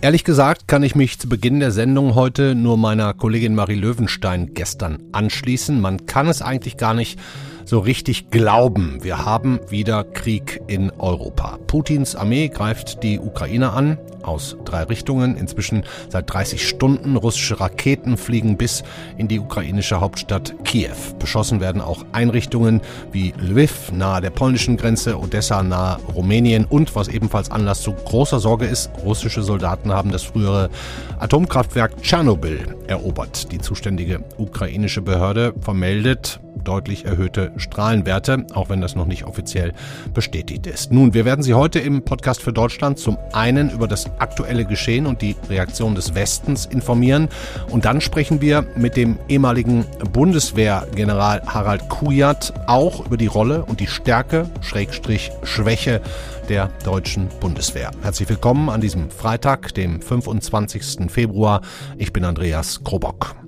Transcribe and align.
Ehrlich 0.00 0.22
gesagt 0.22 0.68
kann 0.68 0.84
ich 0.84 0.94
mich 0.94 1.18
zu 1.18 1.28
Beginn 1.28 1.58
der 1.58 1.72
Sendung 1.72 2.14
heute 2.14 2.54
nur 2.54 2.76
meiner 2.76 3.14
Kollegin 3.14 3.54
Marie 3.56 3.74
Löwenstein 3.74 4.54
gestern 4.54 5.02
anschließen. 5.10 5.80
Man 5.80 6.06
kann 6.06 6.28
es 6.28 6.40
eigentlich 6.40 6.76
gar 6.76 6.94
nicht 6.94 7.18
so 7.64 7.80
richtig 7.80 8.30
glauben. 8.30 9.02
Wir 9.02 9.24
haben 9.24 9.58
wieder 9.68 10.04
Krieg 10.04 10.60
in 10.68 10.90
Europa. 10.92 11.58
Putins 11.66 12.14
Armee 12.14 12.48
greift 12.48 13.02
die 13.02 13.18
Ukraine 13.18 13.72
an 13.72 13.98
aus 14.28 14.56
drei 14.64 14.84
Richtungen. 14.84 15.36
Inzwischen 15.36 15.84
seit 16.08 16.32
30 16.32 16.68
Stunden. 16.68 17.16
Russische 17.16 17.58
Raketen 17.58 18.16
fliegen 18.16 18.56
bis 18.56 18.84
in 19.16 19.26
die 19.28 19.40
ukrainische 19.40 20.00
Hauptstadt 20.00 20.54
Kiew. 20.64 20.94
Beschossen 21.18 21.60
werden 21.60 21.80
auch 21.80 22.04
Einrichtungen 22.12 22.80
wie 23.10 23.34
Lviv 23.38 23.90
nahe 23.92 24.20
der 24.20 24.30
polnischen 24.30 24.76
Grenze, 24.76 25.18
Odessa 25.18 25.62
nahe 25.62 25.98
Rumänien 26.14 26.64
und 26.64 26.94
was 26.94 27.08
ebenfalls 27.08 27.50
Anlass 27.50 27.82
zu 27.82 27.92
großer 27.92 28.40
Sorge 28.40 28.66
ist, 28.66 28.90
russische 29.04 29.42
Soldaten 29.42 29.92
haben 29.92 30.12
das 30.12 30.22
frühere 30.22 30.70
Atomkraftwerk 31.18 32.02
Tschernobyl 32.02 32.76
erobert. 32.86 33.50
Die 33.52 33.58
zuständige 33.58 34.24
ukrainische 34.36 35.02
Behörde 35.02 35.54
vermeldet, 35.60 36.40
deutlich 36.64 37.04
erhöhte 37.04 37.52
Strahlenwerte, 37.56 38.46
auch 38.52 38.68
wenn 38.68 38.80
das 38.80 38.94
noch 38.94 39.06
nicht 39.06 39.24
offiziell 39.24 39.72
bestätigt 40.12 40.66
ist. 40.66 40.92
Nun, 40.92 41.14
wir 41.14 41.24
werden 41.24 41.42
Sie 41.42 41.54
heute 41.54 41.78
im 41.78 42.02
Podcast 42.02 42.42
für 42.42 42.52
Deutschland 42.52 42.98
zum 42.98 43.16
einen 43.32 43.70
über 43.70 43.88
das 43.88 44.10
aktuelle 44.18 44.64
Geschehen 44.64 45.06
und 45.06 45.22
die 45.22 45.36
Reaktion 45.48 45.94
des 45.94 46.14
Westens 46.14 46.66
informieren 46.66 47.28
und 47.70 47.84
dann 47.84 48.00
sprechen 48.00 48.40
wir 48.40 48.66
mit 48.76 48.96
dem 48.96 49.18
ehemaligen 49.28 49.84
Bundeswehrgeneral 50.12 51.42
Harald 51.46 51.88
Kujat 51.88 52.52
auch 52.66 53.04
über 53.06 53.16
die 53.16 53.26
Rolle 53.26 53.64
und 53.64 53.80
die 53.80 53.86
Stärke, 53.86 54.48
Schrägstrich 54.60 55.30
Schwäche 55.42 56.00
der 56.48 56.70
deutschen 56.84 57.28
Bundeswehr. 57.40 57.90
Herzlich 58.02 58.28
willkommen 58.28 58.68
an 58.68 58.80
diesem 58.80 59.10
Freitag, 59.10 59.74
dem 59.74 60.00
25. 60.00 61.10
Februar. 61.10 61.62
Ich 61.96 62.12
bin 62.12 62.24
Andreas 62.24 62.82
Krobock. 62.84 63.47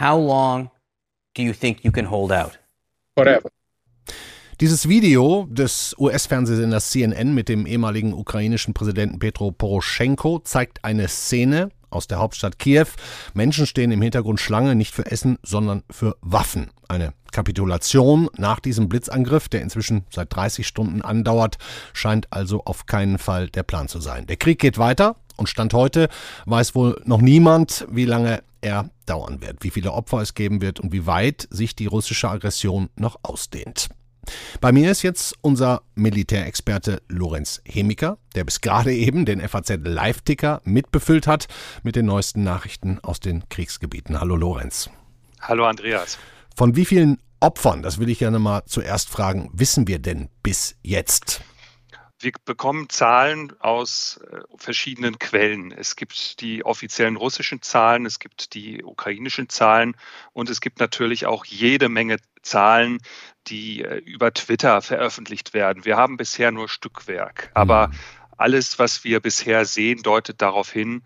How 0.00 0.16
long 0.16 0.70
do 1.34 1.42
you 1.42 1.52
think 1.52 1.84
you 1.84 1.90
can 1.90 2.08
hold 2.08 2.30
out? 2.30 2.58
Forever. 3.16 3.48
Dieses 4.60 4.88
Video 4.88 5.46
des 5.50 5.94
US-Fernsehsenders 5.98 6.90
CNN 6.90 7.34
mit 7.34 7.48
dem 7.48 7.66
ehemaligen 7.66 8.12
ukrainischen 8.12 8.74
Präsidenten 8.74 9.18
Petro 9.18 9.50
Poroschenko 9.50 10.38
zeigt 10.40 10.84
eine 10.84 11.08
Szene 11.08 11.70
aus 11.90 12.06
der 12.06 12.18
Hauptstadt 12.18 12.60
Kiew. 12.60 12.86
Menschen 13.34 13.66
stehen 13.66 13.90
im 13.90 14.02
Hintergrund 14.02 14.38
Schlange, 14.38 14.76
nicht 14.76 14.94
für 14.94 15.06
Essen, 15.06 15.38
sondern 15.42 15.82
für 15.90 16.16
Waffen. 16.20 16.70
Eine 16.88 17.12
Kapitulation 17.32 18.28
nach 18.36 18.60
diesem 18.60 18.88
Blitzangriff, 18.88 19.48
der 19.48 19.62
inzwischen 19.62 20.04
seit 20.10 20.34
30 20.34 20.66
Stunden 20.66 21.02
andauert, 21.02 21.58
scheint 21.92 22.32
also 22.32 22.62
auf 22.64 22.86
keinen 22.86 23.18
Fall 23.18 23.48
der 23.48 23.64
Plan 23.64 23.88
zu 23.88 24.00
sein. 24.00 24.26
Der 24.26 24.36
Krieg 24.36 24.60
geht 24.60 24.78
weiter. 24.78 25.16
Und 25.36 25.48
Stand 25.48 25.72
heute 25.72 26.08
weiß 26.46 26.74
wohl 26.74 27.00
noch 27.04 27.20
niemand, 27.20 27.86
wie 27.90 28.04
lange 28.04 28.42
er 28.60 28.90
dauern 29.06 29.40
wird, 29.40 29.62
wie 29.62 29.70
viele 29.70 29.92
Opfer 29.92 30.18
es 30.18 30.34
geben 30.34 30.60
wird 30.60 30.80
und 30.80 30.92
wie 30.92 31.06
weit 31.06 31.48
sich 31.50 31.74
die 31.76 31.86
russische 31.86 32.28
Aggression 32.28 32.88
noch 32.96 33.18
ausdehnt. 33.22 33.88
Bei 34.60 34.72
mir 34.72 34.90
ist 34.90 35.02
jetzt 35.02 35.34
unser 35.40 35.82
Militärexperte 35.94 37.02
Lorenz 37.08 37.62
Hemiker, 37.64 38.18
der 38.34 38.44
bis 38.44 38.60
gerade 38.60 38.92
eben 38.92 39.24
den 39.24 39.46
FAZ 39.46 39.78
Live-Ticker 39.82 40.60
mitbefüllt 40.64 41.26
hat 41.26 41.46
mit 41.82 41.96
den 41.96 42.06
neuesten 42.06 42.42
Nachrichten 42.42 42.98
aus 43.00 43.20
den 43.20 43.48
Kriegsgebieten. 43.48 44.20
Hallo 44.20 44.36
Lorenz. 44.36 44.90
Hallo 45.40 45.64
Andreas. 45.66 46.18
Von 46.56 46.76
wie 46.76 46.84
vielen 46.84 47.18
Opfern, 47.40 47.82
das 47.82 47.98
will 47.98 48.10
ich 48.10 48.18
gerne 48.18 48.38
mal 48.38 48.64
zuerst 48.66 49.08
fragen, 49.08 49.50
wissen 49.52 49.86
wir 49.86 49.98
denn 49.98 50.28
bis 50.42 50.76
jetzt? 50.82 51.42
Wir 52.20 52.32
bekommen 52.44 52.88
Zahlen 52.88 53.52
aus 53.60 54.18
äh, 54.30 54.40
verschiedenen 54.56 55.20
Quellen. 55.20 55.70
Es 55.70 55.94
gibt 55.94 56.40
die 56.40 56.64
offiziellen 56.64 57.16
russischen 57.16 57.62
Zahlen, 57.62 58.06
es 58.06 58.18
gibt 58.18 58.54
die 58.54 58.82
ukrainischen 58.82 59.48
Zahlen 59.48 59.94
und 60.32 60.50
es 60.50 60.60
gibt 60.60 60.80
natürlich 60.80 61.26
auch 61.26 61.44
jede 61.44 61.88
Menge 61.88 62.16
Zahlen, 62.42 62.98
die 63.46 63.82
äh, 63.84 63.98
über 63.98 64.34
Twitter 64.34 64.82
veröffentlicht 64.82 65.54
werden. 65.54 65.84
Wir 65.84 65.96
haben 65.96 66.16
bisher 66.16 66.50
nur 66.50 66.68
Stückwerk, 66.68 67.52
aber 67.54 67.88
mhm. 67.88 67.94
alles, 68.36 68.80
was 68.80 69.04
wir 69.04 69.20
bisher 69.20 69.64
sehen, 69.64 70.02
deutet 70.02 70.42
darauf 70.42 70.72
hin, 70.72 71.02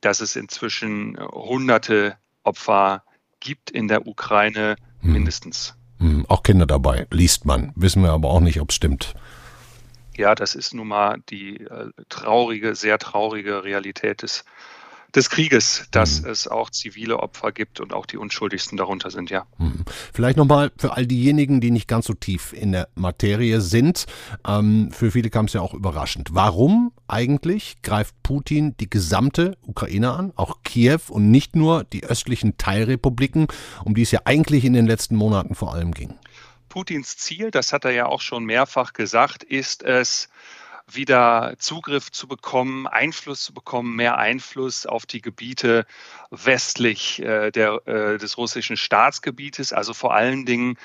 dass 0.00 0.20
es 0.20 0.34
inzwischen 0.34 1.16
äh, 1.16 1.24
hunderte 1.30 2.16
Opfer 2.42 3.04
gibt 3.40 3.70
in 3.70 3.88
der 3.88 4.06
Ukraine 4.06 4.76
mhm. 5.02 5.12
mindestens. 5.12 5.76
Mhm. 5.98 6.24
Auch 6.28 6.42
Kinder 6.42 6.66
dabei, 6.66 7.06
liest 7.10 7.44
man. 7.44 7.72
Wissen 7.76 8.02
wir 8.02 8.12
aber 8.12 8.30
auch 8.30 8.40
nicht, 8.40 8.60
ob 8.60 8.70
es 8.70 8.76
stimmt. 8.76 9.14
Ja, 10.16 10.34
das 10.34 10.54
ist 10.54 10.74
nun 10.74 10.88
mal 10.88 11.18
die 11.28 11.60
äh, 11.60 11.90
traurige, 12.08 12.74
sehr 12.74 12.98
traurige 12.98 13.64
Realität 13.64 14.22
des, 14.22 14.44
des 15.14 15.30
Krieges, 15.30 15.86
dass 15.90 16.22
mhm. 16.22 16.30
es 16.30 16.48
auch 16.48 16.70
zivile 16.70 17.20
Opfer 17.20 17.52
gibt 17.52 17.80
und 17.80 17.92
auch 17.92 18.06
die 18.06 18.16
Unschuldigsten 18.16 18.76
darunter 18.76 19.10
sind, 19.10 19.30
ja. 19.30 19.46
Mhm. 19.58 19.84
Vielleicht 20.12 20.36
nochmal 20.36 20.72
für 20.76 20.96
all 20.96 21.06
diejenigen, 21.06 21.60
die 21.60 21.70
nicht 21.70 21.88
ganz 21.88 22.06
so 22.06 22.14
tief 22.14 22.52
in 22.52 22.72
der 22.72 22.88
Materie 22.94 23.60
sind. 23.60 24.06
Ähm, 24.46 24.90
für 24.92 25.10
viele 25.10 25.30
kam 25.30 25.46
es 25.46 25.52
ja 25.52 25.60
auch 25.60 25.74
überraschend. 25.74 26.30
Warum 26.32 26.92
eigentlich 27.08 27.82
greift 27.82 28.14
Putin 28.22 28.76
die 28.78 28.90
gesamte 28.90 29.56
Ukraine 29.62 30.12
an, 30.12 30.32
auch 30.36 30.62
Kiew 30.64 31.00
und 31.08 31.30
nicht 31.30 31.54
nur 31.54 31.84
die 31.84 32.04
östlichen 32.04 32.56
Teilrepubliken, 32.56 33.46
um 33.84 33.94
die 33.94 34.02
es 34.02 34.10
ja 34.10 34.20
eigentlich 34.24 34.64
in 34.64 34.72
den 34.72 34.86
letzten 34.86 35.16
Monaten 35.16 35.54
vor 35.54 35.74
allem 35.74 35.92
ging? 35.92 36.14
Putins 36.74 37.16
Ziel, 37.16 37.52
das 37.52 37.72
hat 37.72 37.84
er 37.84 37.92
ja 37.92 38.06
auch 38.06 38.20
schon 38.20 38.44
mehrfach 38.44 38.94
gesagt, 38.94 39.44
ist 39.44 39.84
es, 39.84 40.28
wieder 40.90 41.54
Zugriff 41.60 42.10
zu 42.10 42.26
bekommen, 42.26 42.88
Einfluss 42.88 43.44
zu 43.44 43.54
bekommen, 43.54 43.94
mehr 43.94 44.18
Einfluss 44.18 44.84
auf 44.84 45.06
die 45.06 45.22
Gebiete 45.22 45.86
westlich 46.32 47.22
äh, 47.22 47.52
der, 47.52 47.86
äh, 47.86 48.18
des 48.18 48.38
russischen 48.38 48.76
Staatsgebietes, 48.76 49.72
also 49.72 49.94
vor 49.94 50.14
allen 50.14 50.46
Dingen 50.46 50.76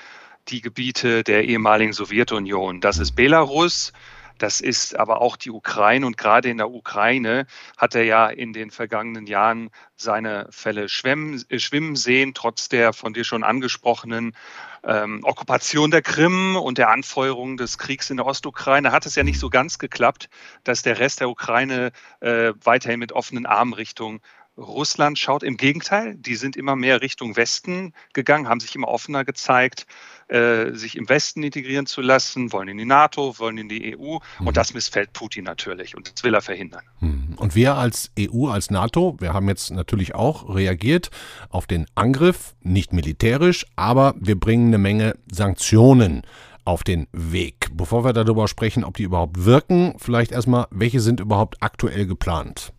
die 0.50 0.62
Gebiete 0.62 1.24
der 1.24 1.46
ehemaligen 1.46 1.94
Sowjetunion. 1.94 2.82
Das 2.82 3.00
ist 3.00 3.14
Belarus, 3.14 3.92
das 4.40 4.62
ist 4.62 4.98
aber 4.98 5.22
auch 5.22 5.38
die 5.38 5.52
Ukraine 5.52 6.06
und 6.06 6.18
gerade 6.18 6.50
in 6.50 6.58
der 6.58 6.72
Ukraine 6.72 7.46
hat 7.78 7.94
er 7.94 8.04
ja 8.04 8.28
in 8.28 8.54
den 8.54 8.72
vergangenen 8.72 9.28
Jahren 9.28 9.70
seine 9.96 10.48
Fälle 10.50 10.90
schwimmen, 10.90 11.44
äh, 11.50 11.60
schwimmen 11.60 11.96
sehen, 11.96 12.34
trotz 12.34 12.70
der 12.70 12.94
von 12.94 13.14
dir 13.14 13.24
schon 13.24 13.44
angesprochenen 13.44 14.36
ähm, 14.84 15.22
Okkupation 15.24 15.92
der 15.92 16.02
Krim 16.02 16.56
und 16.56 16.78
der 16.78 16.90
Anfeuerung 16.90 17.58
des 17.58 17.78
Kriegs 17.78 18.10
in 18.10 18.18
der 18.18 18.26
Ostukraine 18.26 18.92
hat 18.92 19.06
es 19.06 19.16
ja 19.16 19.24
nicht 19.24 19.40
so 19.40 19.50
ganz 19.50 19.78
geklappt, 19.78 20.30
dass 20.64 20.82
der 20.82 21.00
Rest 21.00 21.20
der 21.20 21.30
Ukraine 21.30 21.92
äh, 22.22 22.54
weiterhin 22.64 23.00
mit 23.00 23.12
offenen 23.12 23.46
Armen 23.46 23.74
Richtung 23.74 24.22
Russland 24.60 25.18
schaut. 25.18 25.44
Im 25.44 25.58
Gegenteil, 25.58 26.16
die 26.16 26.36
sind 26.36 26.56
immer 26.58 26.76
mehr 26.76 27.02
Richtung 27.02 27.36
Westen 27.36 27.94
gegangen, 28.14 28.50
haben 28.50 28.60
sich 28.60 28.76
immer 28.76 28.90
offener 28.90 29.24
gezeigt, 29.24 29.86
äh, 30.30 30.74
sich 30.74 30.96
im 30.96 31.10
Westen 31.10 31.42
integrieren 31.44 31.86
zu 31.86 32.02
lassen, 32.02 32.52
wollen 32.52 32.68
in 32.68 32.78
die 32.78 32.86
NATO, 32.86 33.38
wollen 33.40 33.58
in 33.58 33.68
die 33.68 33.98
EU. 33.98 34.20
Mhm. 34.40 34.48
Und 34.48 34.58
das 34.58 34.74
missfällt 34.74 35.12
Putin 35.14 35.44
natürlich 35.44 35.96
und 35.96 36.12
das 36.14 36.24
will 36.24 36.34
er 36.34 36.42
verhindern. 36.42 36.84
Mhm. 37.00 37.34
Und 37.38 37.56
wir 37.56 37.76
als 37.76 38.12
EU, 38.20 38.48
als 38.48 38.70
NATO, 38.70 39.18
wir 39.20 39.34
haben 39.34 39.48
jetzt 39.50 39.72
natürlich 39.72 40.14
auch 40.14 40.54
reagiert 40.54 41.10
auf 41.50 41.66
den 41.66 41.88
Angriff, 41.96 42.56
nicht 42.62 42.94
militärisch, 42.94 43.66
aber 43.76 44.14
wir 44.20 44.40
bringen 44.40 44.68
eine 44.68 44.78
Menge 44.78 45.16
Sanktionen 45.32 46.22
auf 46.64 46.84
den 46.84 47.08
Weg. 47.12 47.70
Bevor 47.74 48.04
wir 48.06 48.14
darüber 48.14 48.48
sprechen, 48.48 48.84
ob 48.84 48.98
die 48.98 49.04
überhaupt 49.04 49.46
wirken, 49.46 49.96
vielleicht 49.98 50.32
erstmal, 50.32 50.68
welche 50.70 51.00
sind 51.00 51.20
überhaupt 51.20 51.58
aktuell 51.62 52.06
geplant? 52.06 52.72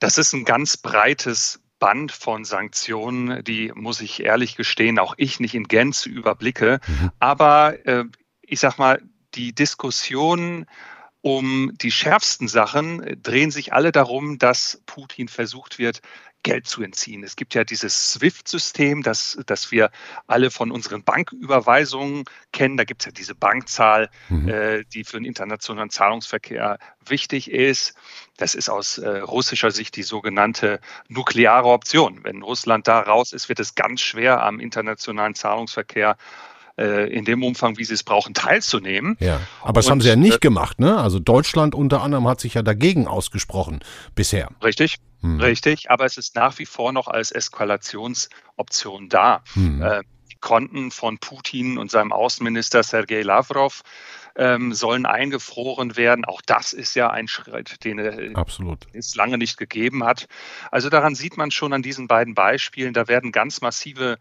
Das 0.00 0.18
ist 0.18 0.34
ein 0.34 0.44
ganz 0.44 0.76
breites 0.76 1.60
Band 1.78 2.12
von 2.12 2.44
Sanktionen, 2.44 3.42
die 3.44 3.72
muss 3.74 4.00
ich 4.00 4.22
ehrlich 4.22 4.56
gestehen, 4.56 4.98
auch 4.98 5.14
ich 5.16 5.40
nicht 5.40 5.54
in 5.54 5.64
Gänze 5.64 6.08
überblicke. 6.08 6.80
Mhm. 6.86 7.10
Aber 7.18 7.86
äh, 7.86 8.04
ich 8.42 8.60
sag 8.60 8.78
mal, 8.78 9.02
die 9.34 9.54
Diskussionen 9.54 10.66
um 11.20 11.72
die 11.74 11.90
schärfsten 11.90 12.48
Sachen 12.48 13.20
drehen 13.22 13.50
sich 13.50 13.72
alle 13.72 13.92
darum, 13.92 14.38
dass 14.38 14.82
Putin 14.86 15.28
versucht 15.28 15.78
wird, 15.78 16.00
Geld 16.48 16.66
zu 16.66 16.82
entziehen. 16.82 17.22
Es 17.24 17.36
gibt 17.36 17.54
ja 17.54 17.62
dieses 17.62 18.14
SWIFT-System, 18.14 19.02
das, 19.02 19.38
das 19.44 19.70
wir 19.70 19.90
alle 20.26 20.50
von 20.50 20.70
unseren 20.70 21.04
Banküberweisungen 21.04 22.24
kennen. 22.52 22.78
Da 22.78 22.84
gibt 22.84 23.02
es 23.02 23.04
ja 23.04 23.12
diese 23.12 23.34
Bankzahl, 23.34 24.08
mhm. 24.30 24.48
äh, 24.48 24.84
die 24.84 25.04
für 25.04 25.18
den 25.18 25.26
internationalen 25.26 25.90
Zahlungsverkehr 25.90 26.78
wichtig 27.04 27.50
ist. 27.50 27.92
Das 28.38 28.54
ist 28.54 28.70
aus 28.70 28.96
äh, 28.96 29.18
russischer 29.18 29.70
Sicht 29.70 29.94
die 29.96 30.02
sogenannte 30.02 30.80
nukleare 31.08 31.68
Option. 31.68 32.24
Wenn 32.24 32.40
Russland 32.40 32.88
da 32.88 33.00
raus 33.00 33.34
ist, 33.34 33.50
wird 33.50 33.60
es 33.60 33.74
ganz 33.74 34.00
schwer 34.00 34.42
am 34.42 34.58
internationalen 34.58 35.34
Zahlungsverkehr 35.34 36.16
äh, 36.78 37.12
in 37.12 37.24
dem 37.24 37.42
Umfang, 37.42 37.76
wie 37.76 37.84
sie 37.84 37.94
es 37.94 38.02
brauchen, 38.02 38.34
teilzunehmen. 38.34 39.16
Ja, 39.20 39.40
aber 39.62 39.74
das 39.74 39.86
Und, 39.86 39.92
haben 39.92 40.00
sie 40.00 40.08
ja 40.08 40.16
nicht 40.16 40.36
äh, 40.36 40.38
gemacht, 40.38 40.78
ne? 40.80 40.96
Also 40.96 41.18
Deutschland 41.18 41.74
unter 41.74 42.02
anderem 42.02 42.26
hat 42.28 42.40
sich 42.40 42.54
ja 42.54 42.62
dagegen 42.62 43.06
ausgesprochen 43.06 43.80
bisher. 44.14 44.48
Richtig, 44.62 44.96
hm. 45.20 45.40
richtig. 45.40 45.90
Aber 45.90 46.04
es 46.04 46.16
ist 46.16 46.34
nach 46.34 46.58
wie 46.58 46.66
vor 46.66 46.92
noch 46.92 47.08
als 47.08 47.32
Eskalationsoption 47.32 49.08
da. 49.08 49.42
Hm. 49.54 49.82
Äh, 49.82 50.02
die 50.30 50.36
Konten 50.40 50.90
von 50.90 51.18
Putin 51.18 51.78
und 51.78 51.90
seinem 51.90 52.12
Außenminister 52.12 52.82
Sergei 52.82 53.22
Lavrov 53.22 53.82
ähm, 54.38 54.72
sollen 54.72 55.04
eingefroren 55.04 55.96
werden. 55.96 56.24
Auch 56.24 56.40
das 56.40 56.72
ist 56.72 56.94
ja 56.94 57.10
ein 57.10 57.28
Schritt, 57.28 57.84
den 57.84 58.36
Absolut. 58.36 58.86
es 58.92 59.14
lange 59.16 59.36
nicht 59.36 59.58
gegeben 59.58 60.04
hat. 60.04 60.28
Also 60.70 60.88
daran 60.88 61.14
sieht 61.14 61.36
man 61.36 61.50
schon 61.50 61.72
an 61.72 61.82
diesen 61.82 62.06
beiden 62.06 62.34
Beispielen, 62.34 62.94
da 62.94 63.08
werden 63.08 63.32
ganz 63.32 63.60
massive 63.60 64.18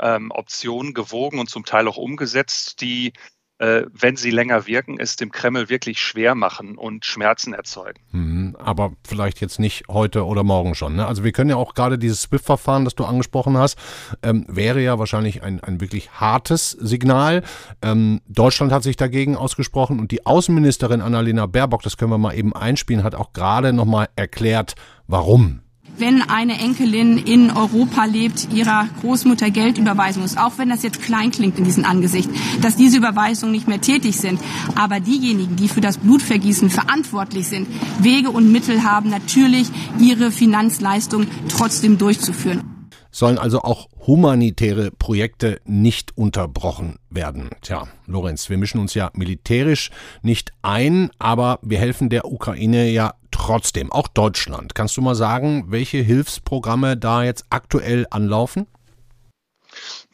ähm, 0.00 0.30
Optionen 0.30 0.94
gewogen 0.94 1.40
und 1.40 1.50
zum 1.50 1.64
Teil 1.64 1.88
auch 1.88 1.96
umgesetzt, 1.96 2.80
die 2.80 3.08
äh, 3.08 3.12
wenn 3.58 4.16
sie 4.16 4.30
länger 4.30 4.66
wirken, 4.66 4.98
es 4.98 5.16
dem 5.16 5.30
Kreml 5.30 5.68
wirklich 5.68 6.00
schwer 6.00 6.34
machen 6.34 6.76
und 6.76 7.06
Schmerzen 7.06 7.54
erzeugen. 7.54 7.98
Mhm, 8.12 8.56
aber 8.58 8.92
vielleicht 9.06 9.40
jetzt 9.40 9.58
nicht 9.58 9.84
heute 9.88 10.26
oder 10.26 10.44
morgen 10.44 10.74
schon. 10.74 10.96
Ne? 10.96 11.06
Also 11.06 11.24
wir 11.24 11.32
können 11.32 11.50
ja 11.50 11.56
auch 11.56 11.74
gerade 11.74 11.98
dieses 11.98 12.22
SWIFT-Verfahren, 12.22 12.84
das 12.84 12.94
du 12.94 13.04
angesprochen 13.04 13.56
hast, 13.56 13.78
ähm, 14.22 14.44
wäre 14.48 14.82
ja 14.82 14.98
wahrscheinlich 14.98 15.42
ein, 15.42 15.60
ein 15.60 15.80
wirklich 15.80 16.10
hartes 16.10 16.70
Signal. 16.70 17.42
Ähm, 17.82 18.20
Deutschland 18.28 18.72
hat 18.72 18.82
sich 18.82 18.96
dagegen 18.96 19.36
ausgesprochen 19.36 20.00
und 20.00 20.10
die 20.10 20.26
Außenministerin 20.26 21.00
Annalena 21.00 21.46
Baerbock, 21.46 21.82
das 21.82 21.96
können 21.96 22.10
wir 22.10 22.18
mal 22.18 22.34
eben 22.34 22.54
einspielen, 22.54 23.04
hat 23.04 23.14
auch 23.14 23.32
gerade 23.32 23.72
nochmal 23.72 24.08
erklärt, 24.16 24.74
warum 25.06 25.62
wenn 25.98 26.22
eine 26.22 26.58
Enkelin 26.58 27.18
in 27.18 27.50
Europa 27.50 28.04
lebt, 28.04 28.52
ihrer 28.52 28.88
Großmutter 29.00 29.50
Geld 29.50 29.78
überweisen 29.78 30.22
muss, 30.22 30.36
auch 30.36 30.58
wenn 30.58 30.68
das 30.68 30.82
jetzt 30.82 31.02
klein 31.02 31.30
klingt 31.30 31.58
in 31.58 31.64
diesem 31.64 31.84
Angesicht, 31.84 32.30
dass 32.60 32.76
diese 32.76 32.98
Überweisungen 32.98 33.52
nicht 33.52 33.68
mehr 33.68 33.80
tätig 33.80 34.16
sind. 34.16 34.40
Aber 34.74 35.00
diejenigen, 35.00 35.56
die 35.56 35.68
für 35.68 35.80
das 35.80 35.98
Blutvergießen 35.98 36.70
verantwortlich 36.70 37.48
sind, 37.48 37.68
Wege 38.00 38.30
und 38.30 38.52
Mittel 38.52 38.82
haben, 38.82 39.10
natürlich 39.10 39.68
ihre 39.98 40.30
Finanzleistung 40.30 41.26
trotzdem 41.48 41.98
durchzuführen 41.98 42.76
sollen 43.16 43.38
also 43.38 43.62
auch 43.62 43.88
humanitäre 44.06 44.90
Projekte 44.90 45.58
nicht 45.64 46.18
unterbrochen 46.18 46.98
werden. 47.08 47.48
Tja, 47.62 47.88
Lorenz, 48.06 48.50
wir 48.50 48.58
mischen 48.58 48.78
uns 48.78 48.92
ja 48.92 49.10
militärisch 49.14 49.90
nicht 50.20 50.52
ein, 50.60 51.10
aber 51.18 51.58
wir 51.62 51.78
helfen 51.78 52.10
der 52.10 52.26
Ukraine 52.26 52.90
ja 52.90 53.14
trotzdem, 53.46 53.92
auch 53.92 54.08
Deutschland. 54.08 54.74
Kannst 54.74 54.96
du 54.96 55.02
mal 55.02 55.14
sagen, 55.14 55.66
welche 55.68 55.98
Hilfsprogramme 55.98 56.96
da 56.96 57.22
jetzt 57.22 57.44
aktuell 57.50 58.04
anlaufen? 58.10 58.66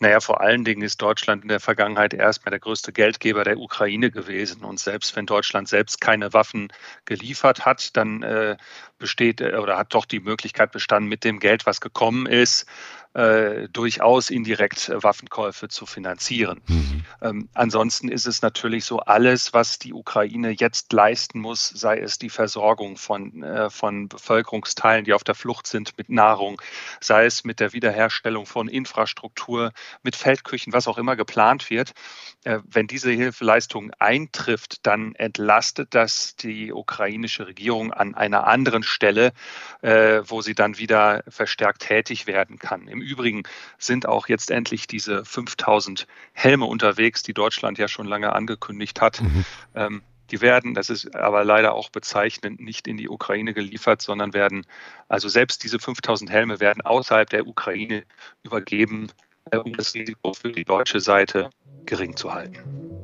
Naja, 0.00 0.20
vor 0.20 0.42
allen 0.42 0.64
Dingen 0.64 0.82
ist 0.82 1.00
Deutschland 1.00 1.42
in 1.42 1.48
der 1.48 1.60
Vergangenheit 1.60 2.12
erstmal 2.12 2.50
der 2.50 2.60
größte 2.60 2.92
Geldgeber 2.92 3.44
der 3.44 3.58
Ukraine 3.58 4.10
gewesen. 4.10 4.64
Und 4.64 4.80
selbst 4.80 5.16
wenn 5.16 5.24
Deutschland 5.24 5.68
selbst 5.68 6.00
keine 6.00 6.34
Waffen 6.34 6.68
geliefert 7.06 7.64
hat, 7.64 7.96
dann 7.96 8.22
äh, 8.22 8.56
besteht 8.98 9.40
äh, 9.40 9.54
oder 9.54 9.78
hat 9.78 9.94
doch 9.94 10.04
die 10.04 10.20
Möglichkeit 10.20 10.72
bestanden, 10.72 11.08
mit 11.08 11.24
dem 11.24 11.38
Geld, 11.38 11.64
was 11.64 11.80
gekommen 11.80 12.26
ist, 12.26 12.66
äh, 13.14 13.68
durchaus 13.68 14.30
indirekt 14.30 14.88
äh, 14.88 15.02
Waffenkäufe 15.02 15.68
zu 15.68 15.84
finanzieren. 15.84 16.60
Mhm. 16.66 17.04
Ähm, 17.20 17.48
ansonsten 17.52 18.08
ist 18.08 18.26
es 18.26 18.40
natürlich 18.40 18.84
so, 18.84 19.00
alles, 19.00 19.52
was 19.52 19.78
die 19.78 19.92
Ukraine 19.92 20.50
jetzt 20.50 20.92
leisten 20.92 21.40
muss, 21.40 21.68
sei 21.68 21.98
es 21.98 22.18
die 22.18 22.30
Versorgung 22.30 22.96
von, 22.96 23.42
äh, 23.42 23.68
von 23.68 24.08
Bevölkerungsteilen, 24.08 25.04
die 25.04 25.12
auf 25.12 25.24
der 25.24 25.34
Flucht 25.34 25.66
sind, 25.66 25.98
mit 25.98 26.08
Nahrung, 26.08 26.60
sei 27.00 27.26
es 27.26 27.44
mit 27.44 27.60
der 27.60 27.72
Wiederherstellung 27.72 28.46
von 28.46 28.68
Infrastruktur, 28.68 29.72
mit 30.02 30.16
Feldküchen, 30.16 30.72
was 30.72 30.88
auch 30.88 30.96
immer 30.96 31.16
geplant 31.16 31.68
wird, 31.68 31.92
äh, 32.44 32.60
wenn 32.64 32.86
diese 32.86 33.10
Hilfeleistung 33.10 33.92
eintrifft, 33.98 34.86
dann 34.86 35.14
entlastet 35.16 35.94
das 35.94 36.34
die 36.36 36.72
ukrainische 36.72 37.46
Regierung 37.46 37.92
an 37.92 38.14
einer 38.14 38.46
anderen 38.46 38.82
Stelle, 38.82 39.32
äh, 39.82 40.22
wo 40.24 40.40
sie 40.40 40.54
dann 40.54 40.78
wieder 40.78 41.22
verstärkt 41.28 41.82
tätig 41.82 42.26
werden 42.26 42.58
kann. 42.58 42.88
Im 42.88 43.01
Übrigen 43.02 43.42
sind 43.78 44.06
auch 44.06 44.28
jetzt 44.28 44.50
endlich 44.50 44.86
diese 44.86 45.24
5000 45.24 46.06
Helme 46.32 46.64
unterwegs, 46.64 47.22
die 47.22 47.34
Deutschland 47.34 47.78
ja 47.78 47.88
schon 47.88 48.06
lange 48.06 48.32
angekündigt 48.32 49.00
hat. 49.00 49.20
Mhm. 49.20 49.44
Ähm, 49.74 50.02
die 50.30 50.40
werden, 50.40 50.72
das 50.72 50.88
ist 50.88 51.14
aber 51.14 51.44
leider 51.44 51.74
auch 51.74 51.90
bezeichnend, 51.90 52.58
nicht 52.58 52.88
in 52.88 52.96
die 52.96 53.08
Ukraine 53.08 53.52
geliefert, 53.52 54.00
sondern 54.00 54.32
werden, 54.32 54.64
also 55.08 55.28
selbst 55.28 55.62
diese 55.62 55.78
5000 55.78 56.30
Helme 56.30 56.58
werden 56.58 56.80
außerhalb 56.80 57.28
der 57.28 57.46
Ukraine 57.46 58.04
übergeben, 58.42 59.08
äh, 59.50 59.58
um 59.58 59.74
das 59.74 59.94
Risiko 59.94 60.32
für 60.32 60.52
die 60.52 60.64
deutsche 60.64 61.00
Seite 61.00 61.50
gering 61.84 62.16
zu 62.16 62.32
halten. 62.32 63.01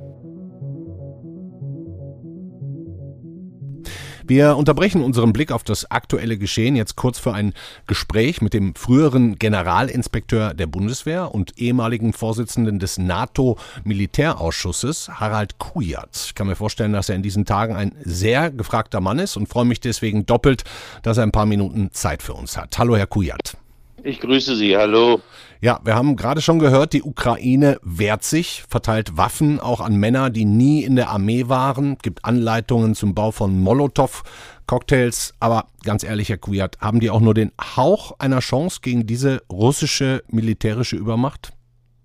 Wir 4.28 4.56
unterbrechen 4.58 5.02
unseren 5.02 5.32
Blick 5.32 5.50
auf 5.50 5.64
das 5.64 5.90
aktuelle 5.90 6.36
Geschehen 6.36 6.76
jetzt 6.76 6.96
kurz 6.96 7.18
für 7.18 7.32
ein 7.32 7.54
Gespräch 7.86 8.42
mit 8.42 8.52
dem 8.52 8.74
früheren 8.74 9.38
Generalinspekteur 9.38 10.52
der 10.52 10.66
Bundeswehr 10.66 11.34
und 11.34 11.58
ehemaligen 11.58 12.12
Vorsitzenden 12.12 12.78
des 12.78 12.98
NATO-Militärausschusses, 12.98 15.08
Harald 15.18 15.58
Kujat. 15.58 16.24
Ich 16.26 16.34
kann 16.34 16.46
mir 16.46 16.56
vorstellen, 16.56 16.92
dass 16.92 17.08
er 17.08 17.14
in 17.14 17.22
diesen 17.22 17.46
Tagen 17.46 17.74
ein 17.74 17.92
sehr 18.04 18.50
gefragter 18.50 19.00
Mann 19.00 19.18
ist 19.18 19.38
und 19.38 19.48
freue 19.48 19.64
mich 19.64 19.80
deswegen 19.80 20.26
doppelt, 20.26 20.64
dass 21.02 21.16
er 21.16 21.22
ein 21.22 21.32
paar 21.32 21.46
Minuten 21.46 21.88
Zeit 21.92 22.22
für 22.22 22.34
uns 22.34 22.58
hat. 22.58 22.76
Hallo, 22.76 22.98
Herr 22.98 23.06
Kujat. 23.06 23.56
Ich 24.02 24.20
grüße 24.20 24.56
Sie, 24.56 24.76
hallo. 24.76 25.20
Ja, 25.60 25.80
wir 25.84 25.96
haben 25.96 26.14
gerade 26.14 26.40
schon 26.40 26.60
gehört, 26.60 26.92
die 26.92 27.02
Ukraine 27.02 27.78
wehrt 27.82 28.22
sich, 28.22 28.62
verteilt 28.68 29.16
Waffen 29.16 29.58
auch 29.58 29.80
an 29.80 29.96
Männer, 29.96 30.30
die 30.30 30.44
nie 30.44 30.84
in 30.84 30.94
der 30.94 31.10
Armee 31.10 31.48
waren, 31.48 31.98
gibt 31.98 32.24
Anleitungen 32.24 32.94
zum 32.94 33.14
Bau 33.14 33.32
von 33.32 33.60
Molotow-Cocktails. 33.60 35.34
Aber 35.40 35.66
ganz 35.82 36.04
ehrlich, 36.04 36.28
Herr 36.28 36.38
Kujat, 36.38 36.78
haben 36.80 37.00
die 37.00 37.10
auch 37.10 37.20
nur 37.20 37.34
den 37.34 37.50
Hauch 37.60 38.12
einer 38.20 38.38
Chance 38.38 38.80
gegen 38.82 39.06
diese 39.06 39.42
russische 39.50 40.22
militärische 40.28 40.96
Übermacht? 40.96 41.52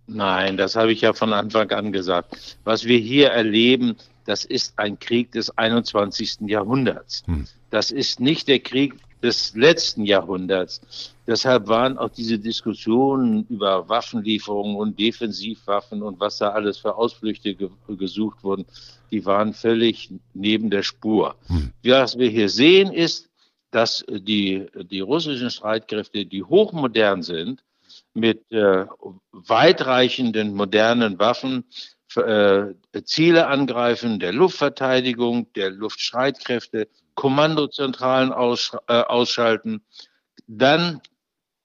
Nein, 0.07 0.57
das 0.57 0.75
habe 0.75 0.91
ich 0.91 1.01
ja 1.01 1.13
von 1.13 1.31
Anfang 1.31 1.69
an 1.71 1.91
gesagt. 1.91 2.57
Was 2.63 2.85
wir 2.85 2.97
hier 2.97 3.29
erleben, 3.29 3.95
das 4.25 4.45
ist 4.45 4.73
ein 4.77 4.99
Krieg 4.99 5.31
des 5.31 5.55
21. 5.57 6.39
Jahrhunderts. 6.47 7.23
Hm. 7.27 7.45
Das 7.69 7.91
ist 7.91 8.19
nicht 8.19 8.47
der 8.47 8.59
Krieg 8.59 8.95
des 9.23 9.55
letzten 9.55 10.03
Jahrhunderts. 10.03 10.81
Deshalb 11.25 11.67
waren 11.67 11.97
auch 11.97 12.09
diese 12.09 12.37
Diskussionen 12.37 13.47
über 13.49 13.87
Waffenlieferungen 13.87 14.75
und 14.75 14.99
Defensivwaffen 14.99 16.03
und 16.03 16.19
was 16.19 16.37
da 16.39 16.49
alles 16.49 16.77
für 16.77 16.95
Ausflüchte 16.95 17.55
ge 17.55 17.69
gesucht 17.87 18.43
wurden, 18.43 18.65
die 19.09 19.25
waren 19.25 19.53
völlig 19.53 20.11
neben 20.33 20.69
der 20.69 20.83
Spur. 20.83 21.35
Hm. 21.47 21.71
Was 21.83 22.17
wir 22.17 22.29
hier 22.29 22.49
sehen 22.49 22.91
ist, 22.91 23.29
dass 23.71 24.05
die, 24.09 24.67
die 24.91 24.99
russischen 24.99 25.49
Streitkräfte, 25.49 26.25
die 26.25 26.43
hochmodern 26.43 27.23
sind, 27.23 27.63
mit 28.13 28.51
äh, 28.51 28.85
weitreichenden 29.31 30.53
modernen 30.53 31.17
Waffen 31.17 31.63
äh, 32.17 32.73
Ziele 33.03 33.47
angreifen, 33.47 34.19
der 34.19 34.33
Luftverteidigung, 34.33 35.51
der 35.53 35.69
Luftstreitkräfte, 35.71 36.87
Kommandozentralen 37.15 38.31
aus, 38.31 38.71
äh, 38.87 38.93
ausschalten, 38.93 39.81
dann 40.47 41.01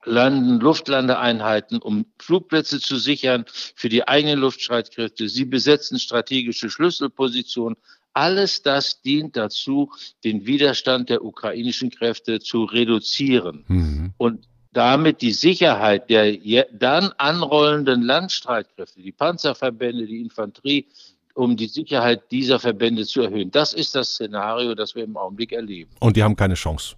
landen 0.05 0.61
Luftlandeeinheiten, 0.61 1.81
um 1.81 2.07
Flugplätze 2.19 2.81
zu 2.81 2.97
sichern 2.97 3.45
für 3.49 3.89
die 3.89 4.07
eigenen 4.07 4.39
Luftstreitkräfte. 4.39 5.29
Sie 5.29 5.45
besetzen 5.45 5.99
strategische 5.99 6.71
Schlüsselpositionen. 6.71 7.77
Alles 8.13 8.63
das 8.63 9.03
dient 9.03 9.37
dazu, 9.37 9.93
den 10.25 10.47
Widerstand 10.47 11.09
der 11.09 11.25
ukrainischen 11.25 11.91
Kräfte 11.91 12.41
zu 12.41 12.65
reduzieren 12.65 13.65
mhm. 13.69 14.15
und 14.17 14.49
damit 14.73 15.23
die 15.23 15.33
Sicherheit 15.33 16.11
der 16.11 16.37
dann 16.73 17.13
anrollenden 17.19 18.03
Landstreitkräfte, 18.03 19.01
die 19.01 19.13
Panzerverbände, 19.13 20.07
die 20.07 20.21
Infanterie, 20.21 20.87
um 21.35 21.57
die 21.57 21.69
Sicherheit 21.69 22.31
dieser 22.31 22.59
Verbände 22.59 23.07
zu 23.07 23.23
erhöhen. 23.23 23.51
Das 23.51 23.73
ist 23.73 23.95
das 23.95 24.15
Szenario, 24.15 24.75
das 24.75 24.95
wir 24.95 25.05
im 25.05 25.17
Augenblick 25.17 25.53
erleben. 25.53 25.91
Und 26.01 26.17
die 26.17 26.23
haben 26.23 26.37
keine 26.37 26.55
Chance. 26.55 26.97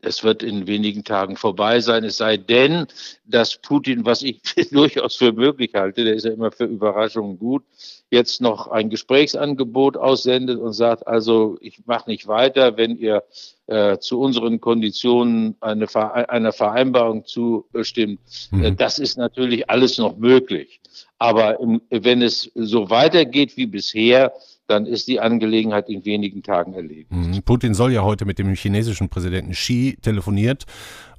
Es 0.00 0.22
wird 0.22 0.42
in 0.42 0.66
wenigen 0.66 1.04
Tagen 1.04 1.36
vorbei 1.36 1.80
sein, 1.80 2.04
es 2.04 2.16
sei 2.16 2.36
denn, 2.36 2.86
dass 3.24 3.56
Putin, 3.56 4.04
was 4.04 4.22
ich 4.22 4.40
durchaus 4.70 5.16
für 5.16 5.32
möglich 5.32 5.72
halte, 5.74 6.04
der 6.04 6.14
ist 6.14 6.24
ja 6.24 6.32
immer 6.32 6.52
für 6.52 6.64
Überraschungen 6.64 7.38
gut, 7.38 7.64
jetzt 8.10 8.40
noch 8.40 8.68
ein 8.68 8.88
Gesprächsangebot 8.88 9.96
aussendet 9.96 10.60
und 10.60 10.72
sagt, 10.72 11.06
also 11.06 11.58
ich 11.60 11.86
mache 11.86 12.08
nicht 12.08 12.28
weiter, 12.28 12.76
wenn 12.76 12.96
ihr 12.96 13.24
äh, 13.66 13.98
zu 13.98 14.20
unseren 14.20 14.60
Konditionen 14.60 15.56
eine 15.60 15.86
einer 16.28 16.52
Vereinbarung 16.52 17.24
zustimmt. 17.24 18.20
Mhm. 18.50 18.64
Äh, 18.64 18.72
das 18.72 18.98
ist 18.98 19.18
natürlich 19.18 19.68
alles 19.68 19.98
noch 19.98 20.16
möglich. 20.16 20.80
Aber 21.18 21.58
im, 21.60 21.80
wenn 21.90 22.22
es 22.22 22.50
so 22.54 22.90
weitergeht 22.90 23.56
wie 23.56 23.66
bisher, 23.66 24.32
dann 24.66 24.86
ist 24.86 25.08
die 25.08 25.20
Angelegenheit 25.20 25.88
in 25.88 26.04
wenigen 26.04 26.42
Tagen 26.42 26.74
erledigt. 26.74 27.10
Mhm. 27.10 27.42
Putin 27.44 27.74
soll 27.74 27.92
ja 27.92 28.02
heute 28.02 28.24
mit 28.24 28.38
dem 28.38 28.52
chinesischen 28.54 29.08
Präsidenten 29.08 29.52
Xi 29.52 29.96
telefoniert 30.00 30.64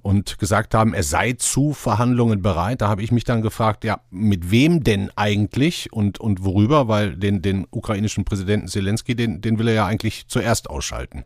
und 0.02 0.40
gesagt 0.40 0.74
haben, 0.74 0.94
er 0.94 1.04
sei 1.04 1.34
zu 1.34 1.74
Verhandlungen 1.74 2.42
bereit. 2.42 2.82
Da 2.82 2.88
habe 2.88 3.02
ich 3.02 3.12
mich 3.12 3.24
dann 3.24 3.42
gefragt, 3.42 3.84
ja, 3.84 4.02
mit 4.10 4.52
wem 4.52 4.84
denn 4.84 5.12
eigentlich 5.16 5.92
und, 5.92 6.20
und 6.20 6.44
worüber? 6.44 6.88
Weil 6.88 7.16
den, 7.16 7.42
den 7.42 7.68
ukrainischen 7.72 8.26
Präsidenten 8.26 8.68
Zelensky, 8.68 9.16
den, 9.16 9.42
den 9.42 9.60
will 9.60 9.68
er 9.68 9.74
ja 9.74 9.86
eigentlich 9.86 10.28
zuerst 10.28 10.70
ausschalten. 10.70 11.24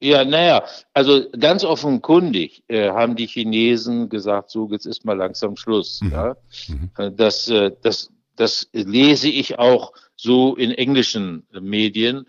Ja, 0.00 0.24
naja, 0.24 0.64
also 0.94 1.28
ganz 1.38 1.64
offenkundig 1.64 2.62
äh, 2.68 2.90
haben 2.90 3.16
die 3.16 3.26
Chinesen 3.26 4.08
gesagt, 4.08 4.50
so 4.50 4.68
jetzt 4.70 4.86
ist 4.86 5.04
mal 5.04 5.16
langsam 5.16 5.56
Schluss. 5.56 6.00
Mhm. 6.02 6.12
Ja? 6.12 6.36
Mhm. 6.68 6.90
Äh, 6.96 7.10
das, 7.12 7.48
äh, 7.48 7.72
das, 7.82 8.10
das 8.36 8.68
lese 8.72 9.28
ich 9.28 9.58
auch 9.58 9.92
so 10.14 10.54
in 10.54 10.70
englischen 10.70 11.46
Medien, 11.60 12.26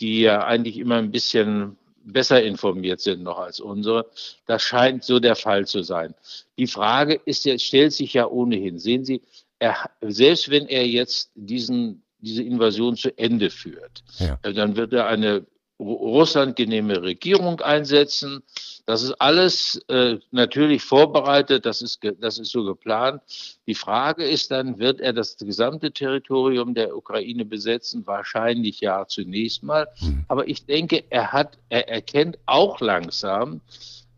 die 0.00 0.20
ja 0.20 0.44
eigentlich 0.44 0.78
immer 0.78 0.96
ein 0.96 1.10
bisschen 1.10 1.78
besser 2.06 2.42
informiert 2.42 3.00
sind 3.00 3.22
noch 3.22 3.38
als 3.38 3.60
unsere. 3.60 4.06
Das 4.46 4.62
scheint 4.62 5.04
so 5.04 5.18
der 5.18 5.36
Fall 5.36 5.66
zu 5.66 5.82
sein. 5.82 6.14
Die 6.58 6.66
Frage 6.66 7.20
ist 7.24 7.44
jetzt, 7.44 7.64
stellt 7.64 7.92
sich 7.92 8.14
ja 8.14 8.26
ohnehin. 8.26 8.78
Sehen 8.78 9.04
Sie, 9.04 9.22
er, 9.58 9.90
selbst 10.00 10.50
wenn 10.50 10.66
er 10.68 10.86
jetzt 10.86 11.30
diesen, 11.34 12.02
diese 12.20 12.42
Invasion 12.42 12.96
zu 12.96 13.16
Ende 13.18 13.50
führt, 13.50 14.04
ja. 14.18 14.38
dann 14.42 14.76
wird 14.76 14.92
er 14.92 15.06
eine 15.06 15.44
Russland 15.78 16.56
genehme 16.56 17.02
Regierung 17.02 17.60
einsetzen. 17.60 18.42
Das 18.86 19.02
ist 19.02 19.12
alles 19.20 19.76
äh, 19.88 20.18
natürlich 20.30 20.82
vorbereitet, 20.82 21.66
das 21.66 21.82
ist, 21.82 22.00
das 22.20 22.38
ist 22.38 22.50
so 22.50 22.64
geplant. 22.64 23.20
Die 23.66 23.74
Frage 23.74 24.24
ist 24.24 24.50
dann, 24.50 24.78
wird 24.78 25.00
er 25.00 25.12
das 25.12 25.36
gesamte 25.36 25.92
Territorium 25.92 26.74
der 26.74 26.96
Ukraine 26.96 27.44
besetzen? 27.44 28.06
Wahrscheinlich 28.06 28.80
ja 28.80 29.06
zunächst 29.06 29.62
mal. 29.62 29.88
Mhm. 30.00 30.24
Aber 30.28 30.48
ich 30.48 30.64
denke, 30.64 31.04
er 31.10 31.32
hat, 31.32 31.58
er 31.68 31.88
erkennt 31.88 32.38
auch 32.46 32.80
langsam, 32.80 33.60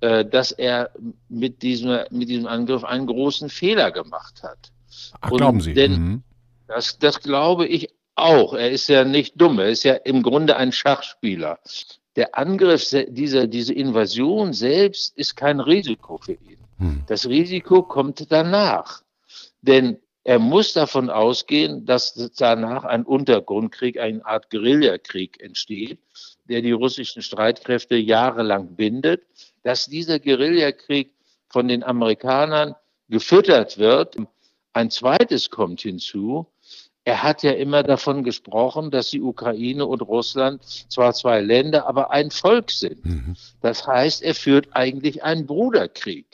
äh, 0.00 0.24
dass 0.24 0.52
er 0.52 0.90
mit 1.28 1.62
diesem, 1.62 1.98
mit 2.10 2.28
diesem 2.28 2.46
Angriff 2.46 2.84
einen 2.84 3.06
großen 3.06 3.48
Fehler 3.48 3.90
gemacht 3.90 4.42
hat. 4.42 4.70
Ach, 5.20 5.30
glauben 5.30 5.60
Sie? 5.60 5.74
Denn 5.74 5.92
mhm. 5.92 6.22
das, 6.68 6.98
das 6.98 7.20
glaube 7.20 7.66
ich 7.66 7.88
auch. 8.20 8.54
Er 8.54 8.70
ist 8.70 8.88
ja 8.88 9.04
nicht 9.04 9.40
dumm. 9.40 9.58
Er 9.58 9.68
ist 9.68 9.84
ja 9.84 9.94
im 9.94 10.22
Grunde 10.22 10.56
ein 10.56 10.72
Schachspieler. 10.72 11.58
Der 12.16 12.36
Angriff, 12.36 12.84
diese, 13.08 13.48
diese 13.48 13.74
Invasion 13.74 14.52
selbst 14.52 15.16
ist 15.16 15.36
kein 15.36 15.60
Risiko 15.60 16.18
für 16.18 16.32
ihn. 16.32 16.58
Hm. 16.78 17.04
Das 17.06 17.28
Risiko 17.28 17.82
kommt 17.82 18.30
danach. 18.30 19.02
Denn 19.62 19.98
er 20.24 20.38
muss 20.38 20.74
davon 20.74 21.10
ausgehen, 21.10 21.86
dass 21.86 22.12
danach 22.36 22.84
ein 22.84 23.04
Untergrundkrieg, 23.04 23.98
eine 23.98 24.24
Art 24.26 24.50
Guerillakrieg 24.50 25.40
entsteht, 25.40 26.00
der 26.48 26.60
die 26.60 26.72
russischen 26.72 27.22
Streitkräfte 27.22 27.96
jahrelang 27.96 28.76
bindet, 28.76 29.22
dass 29.62 29.86
dieser 29.86 30.18
Guerillakrieg 30.18 31.12
von 31.48 31.68
den 31.68 31.82
Amerikanern 31.82 32.74
gefüttert 33.08 33.78
wird. 33.78 34.16
Ein 34.74 34.90
zweites 34.90 35.50
kommt 35.50 35.80
hinzu, 35.80 36.46
er 37.08 37.22
hat 37.22 37.42
ja 37.42 37.52
immer 37.52 37.82
davon 37.82 38.22
gesprochen, 38.22 38.90
dass 38.90 39.08
die 39.08 39.22
Ukraine 39.22 39.86
und 39.86 40.02
Russland 40.02 40.62
zwar 40.62 41.14
zwei 41.14 41.40
Länder, 41.40 41.86
aber 41.86 42.10
ein 42.10 42.30
Volk 42.30 42.70
sind. 42.70 43.02
Mhm. 43.02 43.34
Das 43.62 43.86
heißt, 43.86 44.22
er 44.22 44.34
führt 44.34 44.76
eigentlich 44.76 45.24
einen 45.24 45.46
Bruderkrieg. 45.46 46.26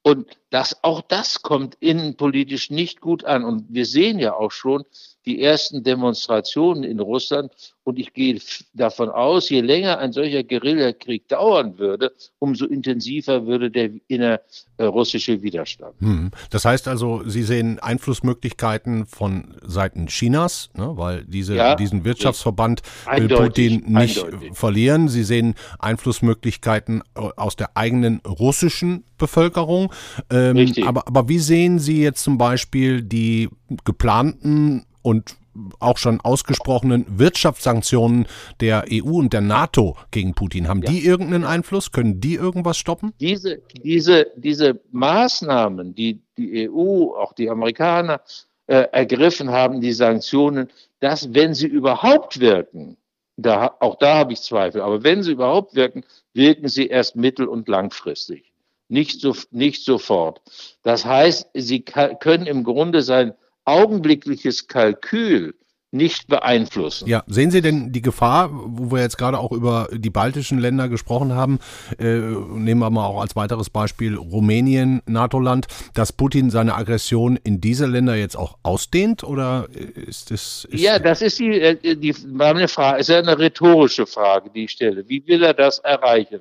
Und 0.00 0.38
das, 0.50 0.82
auch 0.82 1.00
das 1.00 1.42
kommt 1.42 1.76
innenpolitisch 1.80 2.70
nicht 2.70 3.00
gut 3.00 3.24
an. 3.24 3.44
Und 3.44 3.66
wir 3.68 3.86
sehen 3.86 4.18
ja 4.18 4.34
auch 4.34 4.52
schon, 4.52 4.84
die 5.26 5.42
ersten 5.42 5.82
Demonstrationen 5.82 6.84
in 6.84 7.00
Russland. 7.00 7.52
Und 7.82 7.98
ich 8.00 8.12
gehe 8.14 8.40
davon 8.74 9.08
aus, 9.08 9.48
je 9.48 9.60
länger 9.60 9.98
ein 9.98 10.12
solcher 10.12 10.42
Guerillakrieg 10.42 11.28
dauern 11.28 11.78
würde, 11.78 12.12
umso 12.40 12.66
intensiver 12.66 13.46
würde 13.46 13.70
der 13.70 13.90
innerrussische 14.08 15.42
Widerstand. 15.42 15.94
Hm. 16.00 16.30
Das 16.50 16.64
heißt 16.64 16.88
also, 16.88 17.22
Sie 17.26 17.44
sehen 17.44 17.78
Einflussmöglichkeiten 17.78 19.06
von 19.06 19.56
Seiten 19.64 20.06
Chinas, 20.06 20.70
ne, 20.74 20.92
weil 20.96 21.24
diese, 21.24 21.54
ja, 21.54 21.76
diesen 21.76 22.04
Wirtschaftsverband 22.04 22.82
will 23.16 23.28
Putin 23.28 23.84
nicht 23.86 24.24
eindeutig. 24.24 24.56
verlieren. 24.56 25.08
Sie 25.08 25.22
sehen 25.22 25.54
Einflussmöglichkeiten 25.78 27.02
äh, 27.14 27.20
aus 27.36 27.54
der 27.54 27.76
eigenen 27.76 28.20
russischen 28.26 29.04
Bevölkerung. 29.16 29.92
Ähm, 30.36 30.72
aber, 30.86 31.06
aber 31.06 31.28
wie 31.28 31.38
sehen 31.38 31.78
Sie 31.78 32.02
jetzt 32.02 32.22
zum 32.22 32.38
Beispiel 32.38 33.02
die 33.02 33.48
geplanten 33.84 34.84
und 35.02 35.36
auch 35.80 35.96
schon 35.96 36.20
ausgesprochenen 36.20 37.06
Wirtschaftssanktionen 37.08 38.26
der 38.60 38.84
EU 38.92 39.18
und 39.18 39.32
der 39.32 39.40
NATO 39.40 39.96
gegen 40.10 40.34
Putin. 40.34 40.68
Haben 40.68 40.82
ja. 40.82 40.90
die 40.90 41.04
irgendeinen 41.04 41.44
Einfluss? 41.44 41.92
Können 41.92 42.20
die 42.20 42.34
irgendwas 42.34 42.76
stoppen? 42.76 43.12
Diese, 43.20 43.62
diese, 43.82 44.26
diese 44.36 44.80
Maßnahmen, 44.92 45.94
die 45.94 46.20
die 46.36 46.68
EU, 46.68 47.14
auch 47.16 47.32
die 47.32 47.48
Amerikaner 47.48 48.20
äh, 48.66 48.86
ergriffen 48.92 49.50
haben, 49.50 49.80
die 49.80 49.92
Sanktionen, 49.92 50.68
dass 51.00 51.32
wenn 51.34 51.54
sie 51.54 51.66
überhaupt 51.66 52.40
wirken, 52.40 52.96
da, 53.36 53.74
auch 53.80 53.96
da 53.96 54.16
habe 54.16 54.32
ich 54.32 54.40
Zweifel, 54.42 54.80
aber 54.80 55.02
wenn 55.02 55.22
sie 55.22 55.32
überhaupt 55.32 55.74
wirken, 55.74 56.04
wirken 56.32 56.68
sie 56.68 56.86
erst 56.86 57.16
mittel- 57.16 57.48
und 57.48 57.68
langfristig, 57.68 58.52
nicht, 58.88 59.20
so, 59.20 59.34
nicht 59.50 59.84
sofort. 59.84 60.40
Das 60.82 61.04
heißt, 61.04 61.48
sie 61.54 61.80
können 61.80 62.46
im 62.46 62.64
Grunde 62.64 63.02
sein 63.02 63.34
augenblickliches 63.64 64.68
Kalkül 64.68 65.54
nicht 65.92 66.26
beeinflussen. 66.26 67.08
Ja, 67.08 67.22
sehen 67.26 67.50
Sie 67.50 67.62
denn 67.62 67.92
die 67.92 68.02
Gefahr, 68.02 68.50
wo 68.52 68.90
wir 68.90 69.00
jetzt 69.00 69.16
gerade 69.16 69.38
auch 69.38 69.52
über 69.52 69.88
die 69.92 70.10
baltischen 70.10 70.58
Länder 70.58 70.88
gesprochen 70.88 71.32
haben, 71.32 71.58
äh, 71.98 72.04
nehmen 72.04 72.80
wir 72.80 72.90
mal 72.90 73.06
auch 73.06 73.20
als 73.20 73.36
weiteres 73.36 73.70
Beispiel 73.70 74.16
Rumänien, 74.16 75.00
NATO-Land, 75.06 75.66
dass 75.94 76.12
Putin 76.12 76.50
seine 76.50 76.74
Aggression 76.74 77.38
in 77.42 77.60
diese 77.60 77.86
Länder 77.86 78.16
jetzt 78.16 78.36
auch 78.36 78.58
ausdehnt 78.62 79.22
oder 79.24 79.68
ist 79.72 80.30
das? 80.30 80.66
Ist 80.70 80.80
ja, 80.80 80.98
das 80.98 81.22
ist 81.22 81.38
die, 81.38 81.60
äh, 81.60 81.96
die 81.96 82.14
meine 82.26 82.68
Frage, 82.68 83.00
ist 83.00 83.08
ja 83.08 83.18
eine 83.18 83.38
rhetorische 83.38 84.06
Frage, 84.06 84.50
die 84.50 84.64
ich 84.64 84.72
stelle. 84.72 85.08
Wie 85.08 85.26
will 85.26 85.42
er 85.42 85.54
das 85.54 85.78
erreichen? 85.78 86.40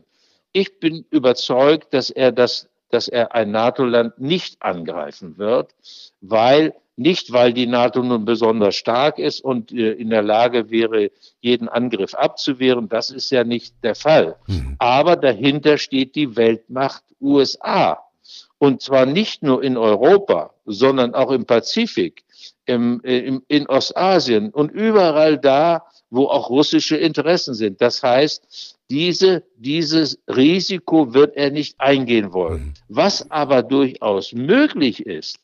Ich 0.56 0.80
bin 0.80 1.04
überzeugt, 1.10 1.94
dass 1.94 2.10
er 2.10 2.32
das, 2.32 2.70
dass 2.90 3.10
er 3.10 3.36
ein 3.36 3.52
NATO-Land 3.52 4.22
nicht 4.22 4.62
angreifen 4.62 5.38
wird, 5.38 5.76
weil 6.22 6.74
nicht, 6.96 7.34
weil 7.34 7.52
die 7.52 7.68
NATO 7.68 8.02
nun 8.02 8.24
besonders 8.24 8.78
stark 8.78 9.20
ist 9.20 9.42
und 9.42 9.74
äh, 9.74 9.92
in 9.92 10.12
der 10.12 10.22
Lage 10.22 10.70
wäre, 10.70 11.12
jeden 11.42 11.68
Angriff 11.68 12.14
abzuwehren. 12.14 12.88
Das 12.88 13.10
ist 13.10 13.32
ja 13.32 13.44
nicht 13.44 13.76
der 13.84 13.96
Fall. 13.96 14.38
Mhm. 14.48 14.78
Aber 14.80 15.18
dahinter 15.18 15.78
steht 15.78 16.16
die 16.16 16.38
Weltmacht 16.38 17.04
USA. 17.20 18.00
Und 18.58 18.82
zwar 18.82 19.06
nicht 19.06 19.44
nur 19.44 19.62
in 19.62 19.76
Europa, 19.76 20.52
sondern 20.66 21.16
auch 21.16 21.32
im 21.32 21.46
Pazifik, 21.46 22.24
im, 22.66 23.02
äh, 23.04 23.20
im, 23.20 23.44
in 23.50 23.68
Ostasien 23.68 24.52
und 24.52 24.72
überall 24.72 25.38
da, 25.38 25.84
wo 26.10 26.28
auch 26.28 26.50
russische 26.50 26.96
Interessen 26.96 27.56
sind. 27.56 27.82
Das 27.82 28.02
heißt, 28.02 28.75
diese, 28.89 29.44
dieses 29.58 30.20
Risiko 30.27 31.13
wird 31.13 31.36
er 31.36 31.51
nicht 31.51 31.80
eingehen 31.80 32.34
wollen. 32.34 32.65
Mhm. 32.65 32.74
Was 32.89 33.30
aber 33.32 33.63
durchaus 33.63 34.34
möglich 34.34 35.06
ist, 35.06 35.39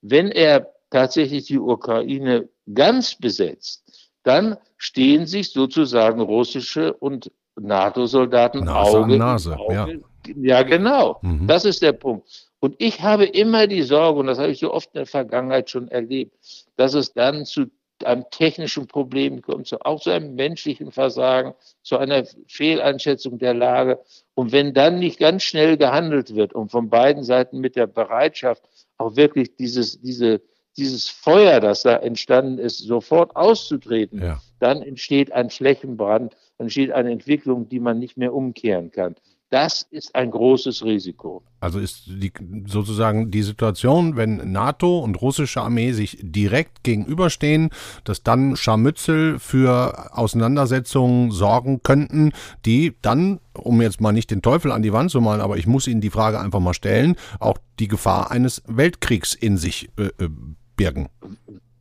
wenn 0.00 0.30
er 0.30 0.72
tatsächlich 0.90 1.46
die 1.46 1.58
Ukraine 1.58 2.48
ganz 2.72 3.16
besetzt, 3.16 4.10
dann 4.22 4.56
stehen 4.76 5.26
sich 5.26 5.50
sozusagen 5.50 6.20
russische 6.20 6.94
und 6.94 7.30
NATO-Soldaten 7.56 8.68
Auge 8.68 9.16
Nase. 9.16 9.58
Auge. 9.58 9.74
Ja. 9.74 9.88
ja, 10.36 10.62
genau. 10.62 11.18
Mhm. 11.22 11.46
Das 11.46 11.64
ist 11.64 11.82
der 11.82 11.92
Punkt. 11.92 12.28
Und 12.60 12.76
ich 12.78 13.02
habe 13.02 13.26
immer 13.26 13.66
die 13.66 13.82
Sorge, 13.82 14.20
und 14.20 14.26
das 14.26 14.38
habe 14.38 14.50
ich 14.50 14.60
so 14.60 14.72
oft 14.72 14.88
in 14.94 15.00
der 15.00 15.06
Vergangenheit 15.06 15.68
schon 15.68 15.88
erlebt, 15.88 16.34
dass 16.76 16.94
es 16.94 17.12
dann 17.12 17.44
zu 17.44 17.66
einem 18.06 18.24
technischen 18.30 18.86
Problem 18.86 19.42
kommt, 19.42 19.70
auch 19.84 20.00
zu 20.00 20.10
einem 20.10 20.34
menschlichen 20.34 20.92
Versagen, 20.92 21.54
zu 21.82 21.96
einer 21.98 22.24
Fehleinschätzung 22.46 23.38
der 23.38 23.54
Lage. 23.54 24.00
Und 24.34 24.52
wenn 24.52 24.74
dann 24.74 24.98
nicht 24.98 25.18
ganz 25.18 25.42
schnell 25.42 25.76
gehandelt 25.76 26.34
wird 26.34 26.54
und 26.54 26.70
von 26.70 26.90
beiden 26.90 27.22
Seiten 27.22 27.60
mit 27.60 27.76
der 27.76 27.86
Bereitschaft, 27.86 28.62
auch 28.98 29.16
wirklich 29.16 29.56
dieses, 29.56 30.00
diese 30.00 30.40
dieses 30.76 31.08
Feuer, 31.08 31.60
das 31.60 31.82
da 31.82 31.96
entstanden 31.96 32.58
ist, 32.58 32.78
sofort 32.78 33.36
auszutreten, 33.36 34.20
ja. 34.20 34.40
dann 34.58 34.82
entsteht 34.82 35.32
ein 35.32 35.50
Flächenbrand, 35.50 36.34
dann 36.58 36.66
entsteht 36.66 36.92
eine 36.92 37.12
Entwicklung, 37.12 37.68
die 37.68 37.80
man 37.80 37.98
nicht 37.98 38.16
mehr 38.16 38.34
umkehren 38.34 38.90
kann. 38.90 39.14
Das 39.54 39.82
ist 39.82 40.16
ein 40.16 40.32
großes 40.32 40.84
Risiko. 40.84 41.44
Also 41.60 41.78
ist 41.78 42.06
die, 42.08 42.32
sozusagen 42.66 43.30
die 43.30 43.44
Situation, 43.44 44.16
wenn 44.16 44.50
NATO 44.50 44.98
und 44.98 45.22
russische 45.22 45.60
Armee 45.60 45.92
sich 45.92 46.18
direkt 46.20 46.82
gegenüberstehen, 46.82 47.70
dass 48.02 48.24
dann 48.24 48.56
Scharmützel 48.56 49.38
für 49.38 50.12
Auseinandersetzungen 50.12 51.30
sorgen 51.30 51.84
könnten, 51.84 52.32
die 52.66 52.94
dann, 53.00 53.38
um 53.56 53.80
jetzt 53.80 54.00
mal 54.00 54.10
nicht 54.10 54.32
den 54.32 54.42
Teufel 54.42 54.72
an 54.72 54.82
die 54.82 54.92
Wand 54.92 55.12
zu 55.12 55.20
malen, 55.20 55.40
aber 55.40 55.56
ich 55.56 55.68
muss 55.68 55.86
Ihnen 55.86 56.00
die 56.00 56.10
Frage 56.10 56.40
einfach 56.40 56.58
mal 56.58 56.74
stellen, 56.74 57.14
auch 57.38 57.58
die 57.78 57.86
Gefahr 57.86 58.32
eines 58.32 58.60
Weltkriegs 58.66 59.34
in 59.36 59.56
sich 59.56 59.88
äh, 59.96 60.24
äh 60.24 60.30
birgen. 60.76 61.10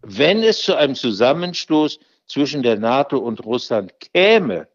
Wenn 0.03 0.43
es 0.43 0.61
zu 0.61 0.77
einem 0.77 0.93
Zusammenstoß 0.93 1.97
zwischen 2.27 2.61
der 2.61 2.77
NATO 2.77 3.17
und 3.17 3.43
Russland 3.43 3.93
käme, 4.13 4.67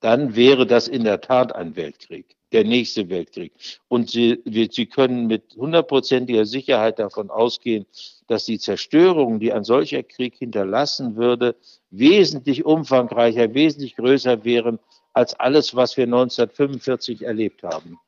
dann 0.00 0.34
wäre 0.34 0.66
das 0.66 0.88
in 0.88 1.04
der 1.04 1.20
Tat 1.20 1.54
ein 1.54 1.76
Weltkrieg, 1.76 2.34
der 2.52 2.64
nächste 2.64 3.08
Weltkrieg. 3.08 3.52
Und 3.88 4.10
Sie, 4.10 4.40
Sie 4.44 4.86
können 4.86 5.26
mit 5.26 5.56
hundertprozentiger 5.56 6.46
Sicherheit 6.46 6.98
davon 6.98 7.30
ausgehen, 7.30 7.86
dass 8.26 8.44
die 8.44 8.58
Zerstörung, 8.58 9.40
die 9.40 9.52
ein 9.52 9.64
solcher 9.64 10.02
Krieg 10.02 10.34
hinterlassen 10.36 11.16
würde, 11.16 11.56
wesentlich 11.90 12.64
umfangreicher, 12.64 13.54
wesentlich 13.54 13.96
größer 13.96 14.44
wären 14.44 14.78
als 15.12 15.34
alles, 15.34 15.74
was 15.74 15.96
wir 15.96 16.04
1945 16.04 17.22
erlebt 17.22 17.62
haben. 17.62 17.98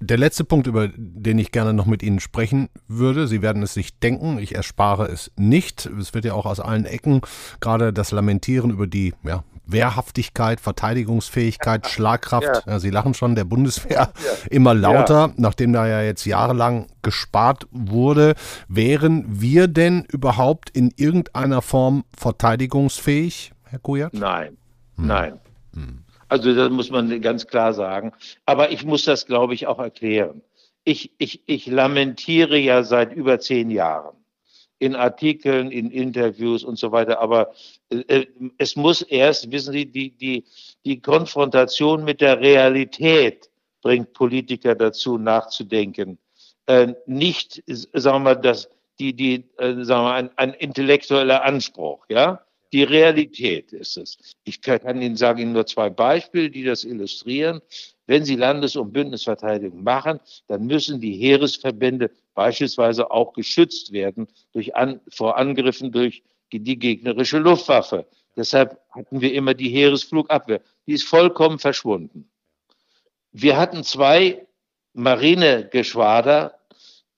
Der 0.00 0.18
letzte 0.18 0.42
Punkt, 0.42 0.66
über 0.66 0.88
den 0.96 1.38
ich 1.38 1.52
gerne 1.52 1.72
noch 1.72 1.86
mit 1.86 2.02
Ihnen 2.02 2.18
sprechen 2.18 2.68
würde, 2.88 3.28
Sie 3.28 3.40
werden 3.40 3.62
es 3.62 3.72
sich 3.72 4.00
denken, 4.00 4.38
ich 4.38 4.54
erspare 4.54 5.06
es 5.06 5.30
nicht. 5.36 5.86
Es 5.86 6.12
wird 6.12 6.24
ja 6.24 6.34
auch 6.34 6.44
aus 6.44 6.58
allen 6.58 6.86
Ecken 6.86 7.20
gerade 7.60 7.92
das 7.92 8.10
Lamentieren 8.10 8.70
über 8.70 8.88
die 8.88 9.14
ja, 9.22 9.44
Wehrhaftigkeit, 9.72 10.60
Verteidigungsfähigkeit, 10.60 11.86
Schlagkraft, 11.86 12.66
ja. 12.66 12.78
Sie 12.78 12.90
lachen 12.90 13.14
schon, 13.14 13.34
der 13.34 13.44
Bundeswehr 13.44 14.12
ja. 14.14 14.32
immer 14.50 14.74
lauter, 14.74 15.28
ja. 15.28 15.34
nachdem 15.36 15.72
da 15.72 15.86
ja 15.86 16.02
jetzt 16.02 16.24
jahrelang 16.24 16.86
gespart 17.02 17.66
wurde. 17.70 18.34
Wären 18.68 19.24
wir 19.28 19.68
denn 19.68 20.04
überhaupt 20.04 20.70
in 20.70 20.92
irgendeiner 20.96 21.62
Form 21.62 22.04
verteidigungsfähig, 22.16 23.52
Herr 23.64 23.78
Kujat? 23.78 24.14
Nein, 24.14 24.56
hm. 24.96 25.06
nein. 25.06 25.40
Hm. 25.74 26.04
Also 26.28 26.54
das 26.54 26.70
muss 26.70 26.90
man 26.90 27.20
ganz 27.20 27.46
klar 27.46 27.74
sagen. 27.74 28.12
Aber 28.46 28.70
ich 28.70 28.84
muss 28.84 29.04
das, 29.04 29.26
glaube 29.26 29.54
ich, 29.54 29.66
auch 29.66 29.78
erklären. 29.78 30.40
Ich, 30.84 31.12
ich, 31.18 31.42
ich 31.46 31.66
lamentiere 31.66 32.56
ja 32.56 32.82
seit 32.82 33.12
über 33.12 33.38
zehn 33.38 33.70
Jahren 33.70 34.16
in 34.82 34.96
Artikeln, 34.96 35.70
in 35.70 35.92
Interviews 35.92 36.64
und 36.64 36.76
so 36.76 36.90
weiter. 36.90 37.20
Aber 37.20 37.54
äh, 37.90 38.26
es 38.58 38.74
muss 38.74 39.02
erst, 39.02 39.52
wissen 39.52 39.72
Sie, 39.72 39.86
die, 39.86 40.10
die, 40.10 40.44
die 40.84 41.00
Konfrontation 41.00 42.02
mit 42.02 42.20
der 42.20 42.40
Realität 42.40 43.48
bringt 43.80 44.12
Politiker 44.12 44.74
dazu, 44.74 45.18
nachzudenken. 45.18 46.18
Äh, 46.66 46.94
nicht, 47.06 47.62
sagen 47.66 48.16
wir 48.16 48.34
mal, 48.34 48.34
das, 48.34 48.68
die, 48.98 49.14
die, 49.14 49.44
äh, 49.58 49.84
sagen 49.84 50.04
wir, 50.04 50.14
ein, 50.14 50.30
ein 50.36 50.54
intellektueller 50.54 51.44
Anspruch, 51.44 52.04
ja. 52.08 52.40
Die 52.72 52.84
Realität 52.84 53.72
ist 53.72 53.98
es. 53.98 54.16
Ich 54.44 54.62
kann 54.62 55.00
Ihnen 55.00 55.16
sagen, 55.16 55.52
nur 55.52 55.66
zwei 55.66 55.90
Beispiele, 55.90 56.50
die 56.50 56.64
das 56.64 56.84
illustrieren. 56.84 57.60
Wenn 58.06 58.24
Sie 58.24 58.34
Landes- 58.34 58.76
und 58.76 58.92
Bündnisverteidigung 58.92 59.84
machen, 59.84 60.18
dann 60.48 60.66
müssen 60.66 60.98
die 60.98 61.12
Heeresverbände 61.12 62.10
beispielsweise 62.34 63.10
auch 63.10 63.32
geschützt 63.32 63.92
werden 63.92 64.28
durch 64.52 64.74
an, 64.76 65.00
vor 65.08 65.36
Angriffen 65.36 65.92
durch 65.92 66.22
die 66.52 66.78
gegnerische 66.78 67.38
Luftwaffe. 67.38 68.06
Deshalb 68.36 68.78
hatten 68.90 69.20
wir 69.20 69.32
immer 69.34 69.54
die 69.54 69.68
Heeresflugabwehr. 69.68 70.60
Die 70.86 70.92
ist 70.92 71.04
vollkommen 71.04 71.58
verschwunden. 71.58 72.30
Wir 73.32 73.56
hatten 73.56 73.84
zwei 73.84 74.46
Marinegeschwader, 74.94 76.58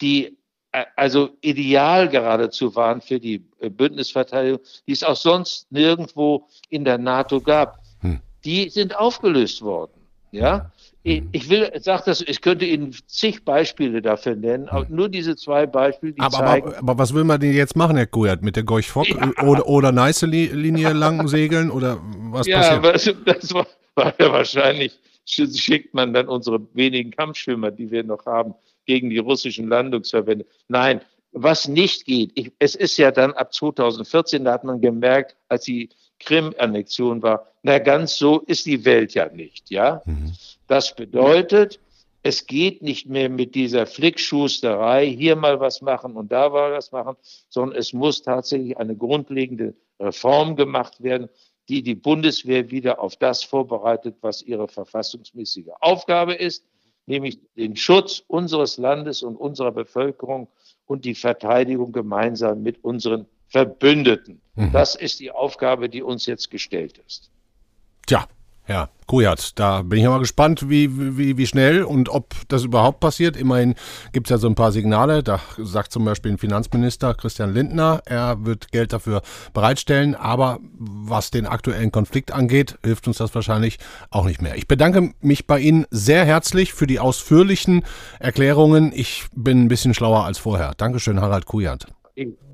die 0.00 0.38
äh, 0.72 0.84
also 0.96 1.30
ideal 1.40 2.08
geradezu 2.08 2.74
waren 2.74 3.00
für 3.00 3.20
die 3.20 3.44
äh, 3.60 3.70
Bündnisverteidigung, 3.70 4.60
die 4.86 4.92
es 4.92 5.02
auch 5.02 5.16
sonst 5.16 5.70
nirgendwo 5.70 6.48
in 6.68 6.84
der 6.84 6.98
NATO 6.98 7.40
gab. 7.40 7.78
Hm. 8.00 8.20
Die 8.44 8.68
sind 8.70 8.96
aufgelöst 8.96 9.62
worden. 9.62 9.92
Ja, 10.30 10.72
ich, 11.06 11.20
mhm. 11.20 11.28
ich 11.32 11.50
will, 11.50 11.70
sag 11.80 12.06
das, 12.06 12.22
ich 12.22 12.40
könnte 12.40 12.64
Ihnen 12.64 12.94
zig 13.06 13.44
Beispiele 13.44 14.00
dafür 14.00 14.36
nennen, 14.36 14.70
aber 14.70 14.86
nur 14.88 15.10
diese 15.10 15.36
zwei 15.36 15.66
Beispiele, 15.66 16.14
die 16.14 16.20
aber, 16.20 16.38
zeigen. 16.38 16.68
Aber, 16.68 16.78
aber, 16.78 16.98
was 16.98 17.12
will 17.12 17.24
man 17.24 17.38
denn 17.38 17.52
jetzt 17.52 17.76
machen, 17.76 17.96
Herr 17.96 18.06
Kujat? 18.06 18.42
Mit 18.42 18.56
der 18.56 18.62
Gorch 18.62 18.88
Fock 18.88 19.08
ja. 19.08 19.30
oder, 19.44 19.68
oder 19.68 19.92
Neiße-Linie 19.92 20.94
lang 20.94 21.28
segeln 21.28 21.70
oder 21.70 22.00
was 22.30 22.46
ja, 22.46 22.78
passiert? 22.78 23.18
Ja, 23.26 23.34
das 23.34 23.52
war, 23.52 23.66
war 23.94 24.14
ja 24.18 24.32
wahrscheinlich, 24.32 24.98
schickt 25.26 25.92
man 25.92 26.14
dann 26.14 26.26
unsere 26.26 26.60
wenigen 26.72 27.10
Kampfschwimmer, 27.10 27.70
die 27.70 27.90
wir 27.90 28.02
noch 28.02 28.24
haben, 28.24 28.54
gegen 28.86 29.10
die 29.10 29.18
russischen 29.18 29.68
Landungsverbände. 29.68 30.46
Nein, 30.68 31.02
was 31.32 31.68
nicht 31.68 32.06
geht, 32.06 32.32
ich, 32.34 32.52
es 32.58 32.74
ist 32.74 32.96
ja 32.96 33.10
dann 33.10 33.34
ab 33.34 33.52
2014, 33.52 34.44
da 34.44 34.52
hat 34.52 34.64
man 34.64 34.80
gemerkt, 34.80 35.36
als 35.48 35.64
die 35.64 35.90
Krim-Annexion 36.20 37.22
war, 37.22 37.46
na 37.62 37.78
ganz 37.78 38.16
so 38.16 38.40
ist 38.40 38.64
die 38.64 38.84
Welt 38.86 39.12
ja 39.12 39.28
nicht, 39.28 39.70
ja. 39.70 40.00
Mhm. 40.06 40.32
Das 40.66 40.94
bedeutet, 40.94 41.80
es 42.22 42.46
geht 42.46 42.82
nicht 42.82 43.06
mehr 43.06 43.28
mit 43.28 43.54
dieser 43.54 43.86
Flickschusterei, 43.86 45.06
hier 45.06 45.36
mal 45.36 45.60
was 45.60 45.82
machen 45.82 46.16
und 46.16 46.32
da 46.32 46.48
mal 46.48 46.72
was 46.72 46.90
machen, 46.90 47.16
sondern 47.50 47.78
es 47.78 47.92
muss 47.92 48.22
tatsächlich 48.22 48.78
eine 48.78 48.96
grundlegende 48.96 49.74
Reform 50.00 50.56
gemacht 50.56 51.02
werden, 51.02 51.28
die 51.68 51.82
die 51.82 51.94
Bundeswehr 51.94 52.70
wieder 52.70 52.98
auf 52.98 53.16
das 53.16 53.44
vorbereitet, 53.44 54.16
was 54.22 54.42
ihre 54.42 54.68
verfassungsmäßige 54.68 55.68
Aufgabe 55.80 56.34
ist, 56.34 56.64
nämlich 57.06 57.38
den 57.56 57.76
Schutz 57.76 58.22
unseres 58.26 58.78
Landes 58.78 59.22
und 59.22 59.36
unserer 59.36 59.72
Bevölkerung 59.72 60.48
und 60.86 61.04
die 61.04 61.14
Verteidigung 61.14 61.92
gemeinsam 61.92 62.62
mit 62.62 62.82
unseren 62.82 63.26
Verbündeten. 63.48 64.40
Mhm. 64.54 64.72
Das 64.72 64.94
ist 64.94 65.20
die 65.20 65.30
Aufgabe, 65.30 65.88
die 65.88 66.02
uns 66.02 66.26
jetzt 66.26 66.50
gestellt 66.50 66.98
ist. 67.06 67.30
Tja, 68.06 68.26
ja, 68.66 68.88
Kujat, 69.06 69.58
da 69.58 69.82
bin 69.82 69.98
ich 69.98 70.06
mal 70.06 70.18
gespannt, 70.18 70.70
wie, 70.70 71.18
wie, 71.18 71.36
wie 71.36 71.46
schnell 71.46 71.82
und 71.82 72.08
ob 72.08 72.34
das 72.48 72.64
überhaupt 72.64 73.00
passiert. 73.00 73.36
Immerhin 73.36 73.74
gibt 74.12 74.28
es 74.28 74.30
ja 74.30 74.38
so 74.38 74.48
ein 74.48 74.54
paar 74.54 74.72
Signale. 74.72 75.22
Da 75.22 75.40
sagt 75.58 75.92
zum 75.92 76.06
Beispiel 76.06 76.32
ein 76.32 76.38
Finanzminister 76.38 77.12
Christian 77.14 77.52
Lindner, 77.52 78.00
er 78.06 78.46
wird 78.46 78.72
Geld 78.72 78.94
dafür 78.94 79.20
bereitstellen. 79.52 80.14
Aber 80.14 80.60
was 80.78 81.30
den 81.30 81.44
aktuellen 81.44 81.92
Konflikt 81.92 82.32
angeht, 82.32 82.78
hilft 82.82 83.06
uns 83.06 83.18
das 83.18 83.34
wahrscheinlich 83.34 83.78
auch 84.10 84.24
nicht 84.24 84.40
mehr. 84.40 84.56
Ich 84.56 84.66
bedanke 84.66 85.12
mich 85.20 85.46
bei 85.46 85.58
Ihnen 85.60 85.84
sehr 85.90 86.24
herzlich 86.24 86.72
für 86.72 86.86
die 86.86 86.98
ausführlichen 86.98 87.84
Erklärungen. 88.18 88.92
Ich 88.94 89.26
bin 89.34 89.64
ein 89.64 89.68
bisschen 89.68 89.92
schlauer 89.92 90.24
als 90.24 90.38
vorher. 90.38 90.72
Dankeschön, 90.78 91.20
Harald 91.20 91.44
Kujat. 91.44 91.86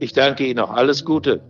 Ich 0.01 0.13
danke 0.13 0.47
Ihnen 0.47 0.59
auch. 0.59 0.71
Alles 0.71 1.05
Gute. 1.05 1.43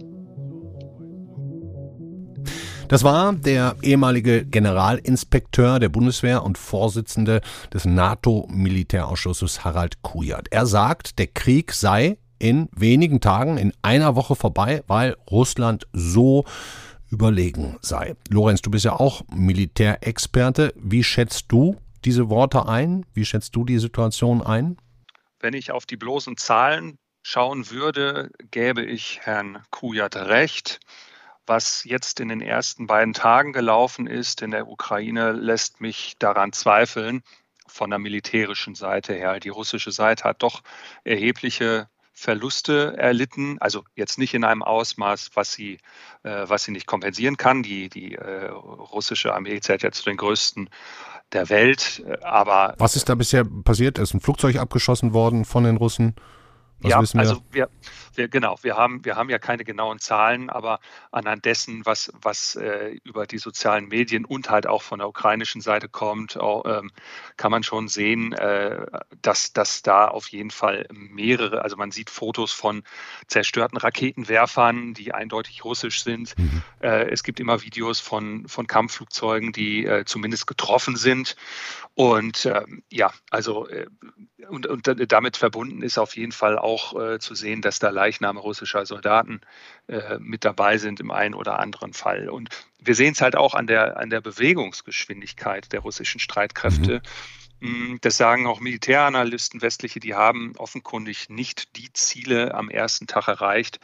Das 2.90 3.04
war 3.04 3.34
der 3.34 3.76
ehemalige 3.82 4.44
Generalinspekteur 4.44 5.78
der 5.78 5.88
Bundeswehr 5.88 6.42
und 6.42 6.58
Vorsitzende 6.58 7.40
des 7.72 7.84
NATO-Militärausschusses 7.84 9.64
Harald 9.64 10.02
Kujat. 10.02 10.48
Er 10.50 10.66
sagt, 10.66 11.20
der 11.20 11.28
Krieg 11.28 11.72
sei 11.72 12.18
in 12.40 12.68
wenigen 12.72 13.20
Tagen, 13.20 13.58
in 13.58 13.72
einer 13.82 14.16
Woche 14.16 14.34
vorbei, 14.34 14.82
weil 14.88 15.16
Russland 15.30 15.86
so 15.92 16.44
überlegen 17.12 17.76
sei. 17.80 18.16
Lorenz, 18.28 18.60
du 18.60 18.72
bist 18.72 18.86
ja 18.86 18.98
auch 18.98 19.22
Militärexperte. 19.32 20.74
Wie 20.74 21.04
schätzt 21.04 21.44
du 21.46 21.76
diese 22.04 22.28
Worte 22.28 22.66
ein? 22.66 23.06
Wie 23.14 23.24
schätzt 23.24 23.54
du 23.54 23.64
die 23.64 23.78
Situation 23.78 24.42
ein? 24.42 24.78
Wenn 25.38 25.54
ich 25.54 25.70
auf 25.70 25.86
die 25.86 25.96
bloßen 25.96 26.36
Zahlen 26.36 26.98
schauen 27.22 27.70
würde, 27.70 28.32
gäbe 28.50 28.82
ich 28.82 29.20
Herrn 29.22 29.62
Kujat 29.70 30.16
recht. 30.16 30.80
Was 31.46 31.84
jetzt 31.84 32.20
in 32.20 32.28
den 32.28 32.40
ersten 32.40 32.86
beiden 32.86 33.12
Tagen 33.12 33.52
gelaufen 33.52 34.06
ist 34.06 34.42
in 34.42 34.50
der 34.50 34.68
Ukraine, 34.68 35.32
lässt 35.32 35.80
mich 35.80 36.16
daran 36.18 36.52
zweifeln, 36.52 37.22
von 37.66 37.90
der 37.90 37.98
militärischen 37.98 38.74
Seite 38.74 39.14
her. 39.14 39.40
Die 39.40 39.48
russische 39.48 39.92
Seite 39.92 40.24
hat 40.24 40.42
doch 40.42 40.62
erhebliche 41.04 41.88
Verluste 42.12 42.96
erlitten, 42.98 43.56
also 43.60 43.84
jetzt 43.94 44.18
nicht 44.18 44.34
in 44.34 44.44
einem 44.44 44.62
Ausmaß, 44.62 45.30
was 45.34 45.52
sie, 45.52 45.78
äh, 46.22 46.44
was 46.46 46.64
sie 46.64 46.72
nicht 46.72 46.86
kompensieren 46.86 47.38
kann. 47.38 47.62
Die, 47.62 47.88
die 47.88 48.14
äh, 48.16 48.48
russische 48.48 49.34
Armee 49.34 49.58
zählt 49.60 49.82
ja 49.82 49.90
zu 49.90 50.04
den 50.04 50.18
größten 50.18 50.68
der 51.32 51.48
Welt, 51.48 52.02
äh, 52.06 52.22
aber. 52.22 52.74
Was 52.76 52.96
ist 52.96 53.08
da 53.08 53.14
bisher 53.14 53.46
passiert? 53.64 53.98
Ist 53.98 54.12
ein 54.12 54.20
Flugzeug 54.20 54.56
abgeschossen 54.56 55.14
worden 55.14 55.46
von 55.46 55.64
den 55.64 55.78
Russen? 55.78 56.14
Was 56.80 57.12
ja, 57.12 57.14
wir? 57.14 57.20
also 57.20 57.42
wir, 57.50 57.68
wir, 58.14 58.28
genau, 58.28 58.56
wir 58.62 58.76
haben, 58.76 59.04
wir 59.04 59.16
haben 59.16 59.30
ja 59.30 59.38
keine 59.38 59.64
genauen 59.64 59.98
Zahlen, 59.98 60.50
aber 60.50 60.80
anhand 61.12 61.44
dessen, 61.44 61.84
was, 61.84 62.12
was 62.20 62.56
äh, 62.56 62.98
über 63.04 63.26
die 63.26 63.38
sozialen 63.38 63.88
Medien 63.88 64.24
und 64.24 64.50
halt 64.50 64.66
auch 64.66 64.82
von 64.82 64.98
der 64.98 65.08
ukrainischen 65.08 65.60
Seite 65.60 65.88
kommt, 65.88 66.38
auch, 66.38 66.64
ähm, 66.64 66.90
kann 67.36 67.50
man 67.50 67.62
schon 67.62 67.88
sehen, 67.88 68.32
äh, 68.32 68.86
dass, 69.22 69.52
dass 69.52 69.82
da 69.82 70.08
auf 70.08 70.28
jeden 70.28 70.50
Fall 70.50 70.86
mehrere, 70.92 71.62
also 71.62 71.76
man 71.76 71.90
sieht 71.90 72.10
Fotos 72.10 72.52
von 72.52 72.82
zerstörten 73.26 73.78
Raketenwerfern, 73.78 74.94
die 74.94 75.12
eindeutig 75.12 75.64
russisch 75.64 76.02
sind. 76.02 76.36
Mhm. 76.38 76.62
Äh, 76.80 77.10
es 77.10 77.22
gibt 77.22 77.40
immer 77.40 77.62
Videos 77.62 78.00
von, 78.00 78.48
von 78.48 78.66
Kampfflugzeugen, 78.66 79.52
die 79.52 79.84
äh, 79.84 80.04
zumindest 80.04 80.46
getroffen 80.46 80.96
sind. 80.96 81.36
Und 81.94 82.46
ähm, 82.46 82.82
ja, 82.90 83.12
also 83.30 83.68
äh, 83.68 83.86
und, 84.48 84.66
und 84.66 85.12
damit 85.12 85.36
verbunden 85.36 85.82
ist 85.82 85.98
auf 85.98 86.16
jeden 86.16 86.32
Fall 86.32 86.58
auch 86.58 86.69
äh, 86.98 87.18
zu 87.18 87.34
sehen, 87.34 87.62
dass 87.62 87.78
da 87.78 87.90
Leichname 87.90 88.40
russischer 88.40 88.86
Soldaten 88.86 89.40
äh, 89.88 90.18
mit 90.18 90.44
dabei 90.44 90.78
sind 90.78 91.00
im 91.00 91.10
einen 91.10 91.34
oder 91.34 91.58
anderen 91.58 91.92
Fall. 91.92 92.28
Und 92.28 92.48
wir 92.78 92.94
sehen 92.94 93.12
es 93.12 93.20
halt 93.20 93.36
auch 93.36 93.54
an 93.54 93.66
der, 93.66 93.98
an 93.98 94.10
der 94.10 94.20
Bewegungsgeschwindigkeit 94.20 95.72
der 95.72 95.80
russischen 95.80 96.20
Streitkräfte. 96.20 97.02
Mhm. 97.60 97.98
Das 98.00 98.16
sagen 98.16 98.46
auch 98.46 98.60
Militäranalysten 98.60 99.60
westliche, 99.62 100.00
die 100.00 100.14
haben 100.14 100.54
offenkundig 100.56 101.28
nicht 101.28 101.76
die 101.76 101.92
Ziele 101.92 102.54
am 102.54 102.70
ersten 102.70 103.06
Tag 103.06 103.28
erreicht, 103.28 103.80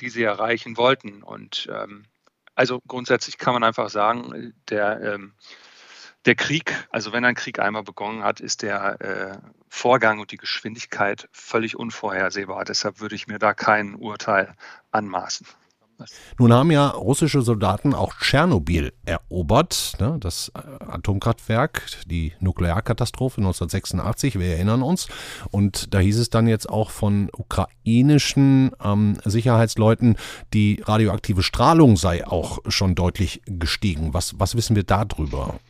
die 0.00 0.08
sie 0.08 0.22
erreichen 0.22 0.76
wollten. 0.76 1.22
Und 1.22 1.68
ähm, 1.70 2.06
also 2.54 2.80
grundsätzlich 2.86 3.38
kann 3.38 3.54
man 3.54 3.64
einfach 3.64 3.90
sagen, 3.90 4.54
der 4.68 5.00
ähm, 5.02 5.34
der 6.26 6.34
Krieg, 6.34 6.74
also 6.90 7.12
wenn 7.12 7.24
ein 7.24 7.34
Krieg 7.34 7.58
einmal 7.58 7.82
begonnen 7.82 8.22
hat, 8.22 8.40
ist 8.40 8.62
der 8.62 9.00
äh, 9.00 9.38
Vorgang 9.68 10.20
und 10.20 10.32
die 10.32 10.36
Geschwindigkeit 10.36 11.28
völlig 11.32 11.76
unvorhersehbar. 11.76 12.64
Deshalb 12.64 13.00
würde 13.00 13.14
ich 13.14 13.26
mir 13.26 13.38
da 13.38 13.54
kein 13.54 13.94
Urteil 13.94 14.54
anmaßen. 14.90 15.46
Nun 16.38 16.52
haben 16.52 16.70
ja 16.70 16.88
russische 16.88 17.42
Soldaten 17.42 17.94
auch 17.94 18.14
Tschernobyl 18.14 18.92
erobert, 19.04 19.94
ne, 20.00 20.16
das 20.18 20.50
äh, 20.54 20.84
Atomkraftwerk, 20.84 21.82
die 22.06 22.32
Nuklearkatastrophe 22.40 23.38
1986, 23.40 24.38
wir 24.38 24.54
erinnern 24.54 24.82
uns. 24.82 25.08
Und 25.50 25.92
da 25.94 25.98
hieß 25.98 26.18
es 26.18 26.30
dann 26.30 26.46
jetzt 26.46 26.68
auch 26.68 26.90
von 26.90 27.28
ukrainischen 27.36 28.72
ähm, 28.82 29.18
Sicherheitsleuten, 29.24 30.16
die 30.54 30.82
radioaktive 30.84 31.42
Strahlung 31.42 31.96
sei 31.96 32.26
auch 32.26 32.60
schon 32.68 32.94
deutlich 32.94 33.42
gestiegen. 33.46 34.14
Was, 34.14 34.38
was 34.38 34.54
wissen 34.54 34.76
wir 34.76 34.84
darüber? 34.84 35.60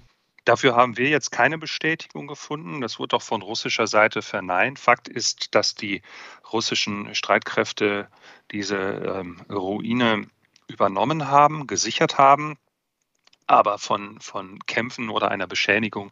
Dafür 0.45 0.75
haben 0.75 0.97
wir 0.97 1.09
jetzt 1.09 1.31
keine 1.31 1.59
Bestätigung 1.59 2.27
gefunden. 2.27 2.81
Das 2.81 2.99
wurde 2.99 3.17
auch 3.17 3.23
von 3.23 3.43
russischer 3.43 3.87
Seite 3.87 4.23
verneint. 4.23 4.79
Fakt 4.79 5.09
ist, 5.09 5.55
dass 5.55 5.75
die 5.75 6.03
russischen 6.53 7.15
Streitkräfte 7.15 8.09
diese 8.51 8.77
ähm, 8.77 9.41
Ruine 9.51 10.27
übernommen 10.67 11.29
haben, 11.29 11.67
gesichert 11.67 12.19
haben. 12.19 12.57
Aber 13.47 13.79
von, 13.79 14.21
von 14.21 14.61
Kämpfen 14.67 15.11
oder 15.11 15.33
einer 15.33 15.49
Beschädigung 15.49 16.11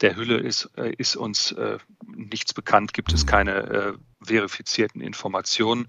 der 0.00 0.16
Hülle 0.16 0.38
ist, 0.38 0.70
äh, 0.78 0.90
ist 0.96 1.16
uns 1.16 1.52
äh, 1.52 1.76
nichts 2.06 2.54
bekannt, 2.54 2.94
gibt 2.94 3.12
es 3.12 3.26
keine 3.26 3.52
äh, 3.52 3.92
verifizierten 4.22 5.02
Informationen. 5.02 5.86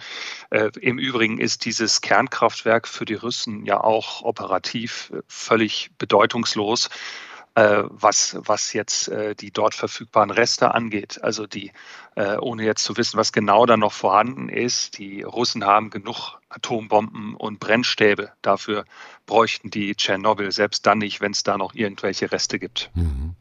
Äh, 0.50 0.72
Im 0.82 1.00
Übrigen 1.00 1.40
ist 1.40 1.64
dieses 1.64 2.02
Kernkraftwerk 2.02 2.86
für 2.86 3.06
die 3.06 3.14
Russen 3.14 3.66
ja 3.66 3.80
auch 3.80 4.24
operativ 4.24 5.12
äh, 5.14 5.22
völlig 5.30 5.92
bedeutungslos. 5.98 6.90
Äh, 7.56 7.84
was, 7.90 8.38
was 8.40 8.74
jetzt 8.74 9.10
äh, 9.10 9.36
die 9.36 9.52
dort 9.52 9.74
verfügbaren 9.74 10.30
Reste 10.30 10.74
angeht. 10.74 11.20
Also 11.24 11.48
die, 11.48 11.72
äh, 12.16 12.38
ohne 12.38 12.64
jetzt 12.64 12.84
zu 12.84 12.96
wissen, 12.96 13.18
was 13.18 13.34
genau 13.34 13.66
da 13.66 13.76
noch 13.76 13.92
vorhanden 13.92 14.50
ist, 14.50 14.98
die 15.00 15.24
Russen 15.24 15.66
haben 15.66 15.90
genug 15.90 16.40
Atombomben 16.50 17.36
und 17.36 17.60
Brennstäbe. 17.60 18.32
Dafür 18.44 18.86
bräuchten 19.26 19.72
die 19.72 19.96
Tschernobyl 19.96 20.52
selbst 20.52 20.86
dann 20.86 21.00
nicht, 21.00 21.22
wenn 21.22 21.32
es 21.32 21.44
da 21.44 21.58
noch 21.58 21.74
irgendwelche 21.74 22.32
Reste 22.32 22.60
gibt. 22.60 22.92
Mhm. 22.94 23.36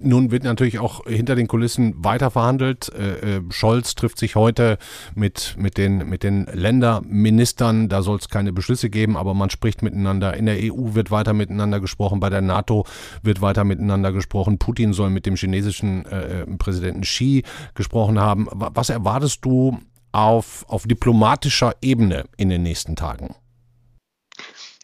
Nun 0.00 0.30
wird 0.30 0.44
natürlich 0.44 0.78
auch 0.78 1.06
hinter 1.06 1.34
den 1.34 1.48
Kulissen 1.48 2.04
weiter 2.04 2.30
verhandelt. 2.30 2.92
Äh, 2.94 3.36
äh, 3.36 3.42
Scholz 3.50 3.94
trifft 3.94 4.18
sich 4.18 4.36
heute 4.36 4.78
mit, 5.14 5.54
mit, 5.58 5.76
den, 5.76 6.08
mit 6.08 6.22
den 6.22 6.46
Länderministern. 6.46 7.88
Da 7.88 8.02
soll 8.02 8.18
es 8.18 8.28
keine 8.28 8.52
Beschlüsse 8.52 8.90
geben, 8.90 9.16
aber 9.16 9.34
man 9.34 9.50
spricht 9.50 9.82
miteinander. 9.82 10.34
In 10.34 10.46
der 10.46 10.56
EU 10.58 10.94
wird 10.94 11.10
weiter 11.10 11.32
miteinander 11.32 11.80
gesprochen. 11.80 12.20
Bei 12.20 12.30
der 12.30 12.40
NATO 12.40 12.86
wird 13.22 13.40
weiter 13.40 13.64
miteinander 13.64 14.12
gesprochen. 14.12 14.58
Putin 14.58 14.92
soll 14.92 15.10
mit 15.10 15.26
dem 15.26 15.36
chinesischen 15.36 16.06
äh, 16.06 16.42
äh 16.42 16.46
Präsidenten 16.56 17.02
Xi 17.02 17.42
gesprochen 17.74 18.18
haben. 18.18 18.48
Was 18.50 18.88
erwartest 18.88 19.44
du 19.44 19.78
auf, 20.12 20.64
auf 20.68 20.84
diplomatischer 20.86 21.74
Ebene 21.80 22.24
in 22.36 22.48
den 22.48 22.62
nächsten 22.62 22.96
Tagen? 22.96 23.34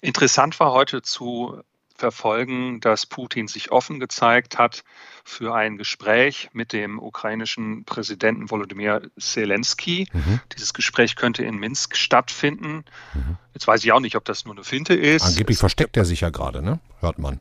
Interessant 0.00 0.58
war 0.60 0.72
heute 0.72 1.02
zu 1.02 1.60
verfolgen, 1.98 2.80
dass 2.80 3.06
Putin 3.06 3.48
sich 3.48 3.70
offen 3.72 4.00
gezeigt 4.00 4.58
hat 4.58 4.84
für 5.24 5.54
ein 5.54 5.76
Gespräch 5.76 6.48
mit 6.52 6.72
dem 6.72 6.98
ukrainischen 6.98 7.84
Präsidenten 7.84 8.50
Volodymyr 8.50 9.02
Zelensky. 9.18 10.08
Mhm. 10.12 10.40
Dieses 10.54 10.72
Gespräch 10.72 11.16
könnte 11.16 11.44
in 11.44 11.56
Minsk 11.56 11.96
stattfinden. 11.96 12.84
Mhm. 13.14 13.36
Jetzt 13.54 13.66
weiß 13.66 13.84
ich 13.84 13.92
auch 13.92 14.00
nicht, 14.00 14.16
ob 14.16 14.24
das 14.24 14.44
nur 14.44 14.54
eine 14.54 14.64
Finte 14.64 14.94
ist. 14.94 15.24
Angeblich 15.24 15.58
versteckt 15.58 15.96
er 15.96 16.04
sich 16.04 16.20
ja 16.20 16.30
gerade, 16.30 16.62
ne? 16.62 16.80
Hört 17.00 17.18
man. 17.18 17.40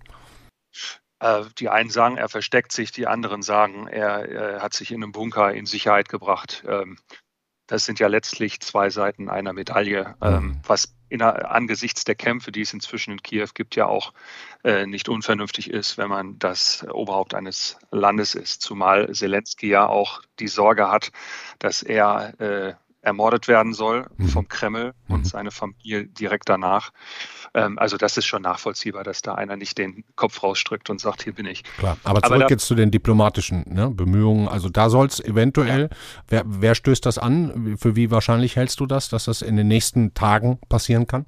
Äh, 1.20 1.44
die 1.58 1.70
einen 1.70 1.90
sagen, 1.90 2.18
er 2.18 2.30
versteckt 2.30 2.72
sich, 2.72 2.92
die 2.92 3.08
anderen 3.08 3.42
sagen, 3.42 3.88
er, 3.88 4.30
er 4.30 4.62
hat 4.62 4.74
sich 4.74 4.92
in 4.92 5.04
einem 5.04 5.12
Bunker 5.12 5.54
in 5.54 5.66
Sicherheit 5.66 6.10
gebracht. 6.10 6.64
Ähm, 6.68 6.98
das 7.68 7.86
sind 7.86 8.00
ja 8.00 8.08
letztlich 8.08 8.62
zwei 8.62 8.90
Seiten 8.90 9.30
einer 9.30 9.54
Medaille, 9.54 10.16
ähm, 10.22 10.34
mhm. 10.34 10.62
was 10.66 10.97
in, 11.10 11.22
angesichts 11.22 12.04
der 12.04 12.16
Kämpfe, 12.16 12.52
die 12.52 12.62
es 12.62 12.74
inzwischen 12.74 13.12
in 13.12 13.22
Kiew 13.22 13.50
gibt, 13.54 13.76
ja 13.76 13.86
auch 13.86 14.14
äh, 14.64 14.86
nicht 14.86 15.10
unvernünftig 15.10 15.70
ist, 15.70 15.98
wenn 15.98 16.10
man 16.10 16.40
das 16.40 16.86
Oberhaupt 16.92 17.34
eines 17.34 17.78
Landes 17.92 18.36
ist. 18.36 18.62
Zumal 18.62 19.12
Zelensky 19.14 19.68
ja 19.68 19.88
auch 19.88 20.22
die 20.40 20.48
Sorge 20.48 20.90
hat, 20.90 21.12
dass 21.60 21.84
er 21.84 22.40
äh, 22.40 22.74
ermordet 23.08 23.48
werden 23.48 23.74
soll 23.74 24.06
mhm. 24.18 24.28
vom 24.28 24.48
Kreml 24.50 24.94
und 25.08 25.22
mhm. 25.22 25.26
seine 25.26 25.52
Familie 25.52 26.06
direkt 26.06 26.50
danach. 26.50 26.92
Ähm, 27.54 27.80
also 27.80 27.96
das 27.96 28.18
ist 28.18 28.26
schon 28.26 28.42
nachvollziehbar, 28.42 29.06
dass 29.06 29.22
da 29.22 29.36
einer 29.36 29.56
nicht 29.56 29.78
den 29.78 30.04
Kopf 30.18 30.44
rausstreckt 30.44 30.90
und 30.90 31.00
sagt, 31.00 31.24
hier 31.24 31.34
bin 31.34 31.46
ich. 31.46 31.64
Klar, 31.78 31.98
aber 32.04 32.22
zurück 32.22 32.36
aber 32.36 32.44
da, 32.44 32.50
jetzt 32.50 32.68
zu 32.68 32.76
den 32.76 32.92
diplomatischen 32.92 33.64
ne, 33.66 33.90
Bemühungen. 33.90 34.50
Also 34.50 34.68
da 34.68 34.90
soll 34.90 35.08
es 35.08 35.22
eventuell, 35.22 35.84
ja. 35.84 35.98
wer, 36.28 36.44
wer 36.46 36.76
stößt 36.76 37.06
das 37.06 37.18
an? 37.18 37.78
Für 37.80 37.96
wie 37.96 38.12
wahrscheinlich 38.12 38.58
hältst 38.58 38.82
du 38.82 38.86
das, 38.86 39.08
dass 39.08 39.26
das 39.26 39.42
in 39.42 39.56
den 39.56 39.70
nächsten 39.70 40.14
Tagen 40.14 40.60
passieren 40.68 41.08
kann? 41.08 41.26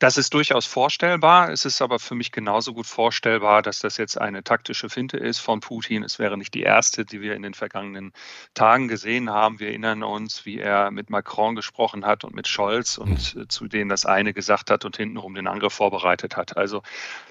Das 0.00 0.16
ist 0.16 0.32
durchaus 0.32 0.64
vorstellbar. 0.64 1.50
Es 1.50 1.66
ist 1.66 1.82
aber 1.82 1.98
für 1.98 2.14
mich 2.14 2.32
genauso 2.32 2.72
gut 2.72 2.86
vorstellbar, 2.86 3.60
dass 3.60 3.80
das 3.80 3.98
jetzt 3.98 4.18
eine 4.18 4.42
taktische 4.42 4.88
Finte 4.88 5.18
ist 5.18 5.40
von 5.40 5.60
Putin. 5.60 6.02
Es 6.02 6.18
wäre 6.18 6.38
nicht 6.38 6.54
die 6.54 6.62
erste, 6.62 7.04
die 7.04 7.20
wir 7.20 7.34
in 7.34 7.42
den 7.42 7.52
vergangenen 7.52 8.14
Tagen 8.54 8.88
gesehen 8.88 9.28
haben. 9.28 9.60
Wir 9.60 9.68
erinnern 9.68 10.02
uns, 10.02 10.46
wie 10.46 10.58
er 10.58 10.90
mit 10.90 11.10
Macron 11.10 11.54
gesprochen 11.54 12.06
hat 12.06 12.24
und 12.24 12.34
mit 12.34 12.48
Scholz 12.48 12.96
und 12.96 13.34
mhm. 13.34 13.50
zu 13.50 13.68
denen 13.68 13.90
das 13.90 14.06
eine 14.06 14.32
gesagt 14.32 14.70
hat 14.70 14.86
und 14.86 14.96
hintenrum 14.96 15.34
den 15.34 15.46
Angriff 15.46 15.74
vorbereitet 15.74 16.34
hat. 16.34 16.56
Also 16.56 16.82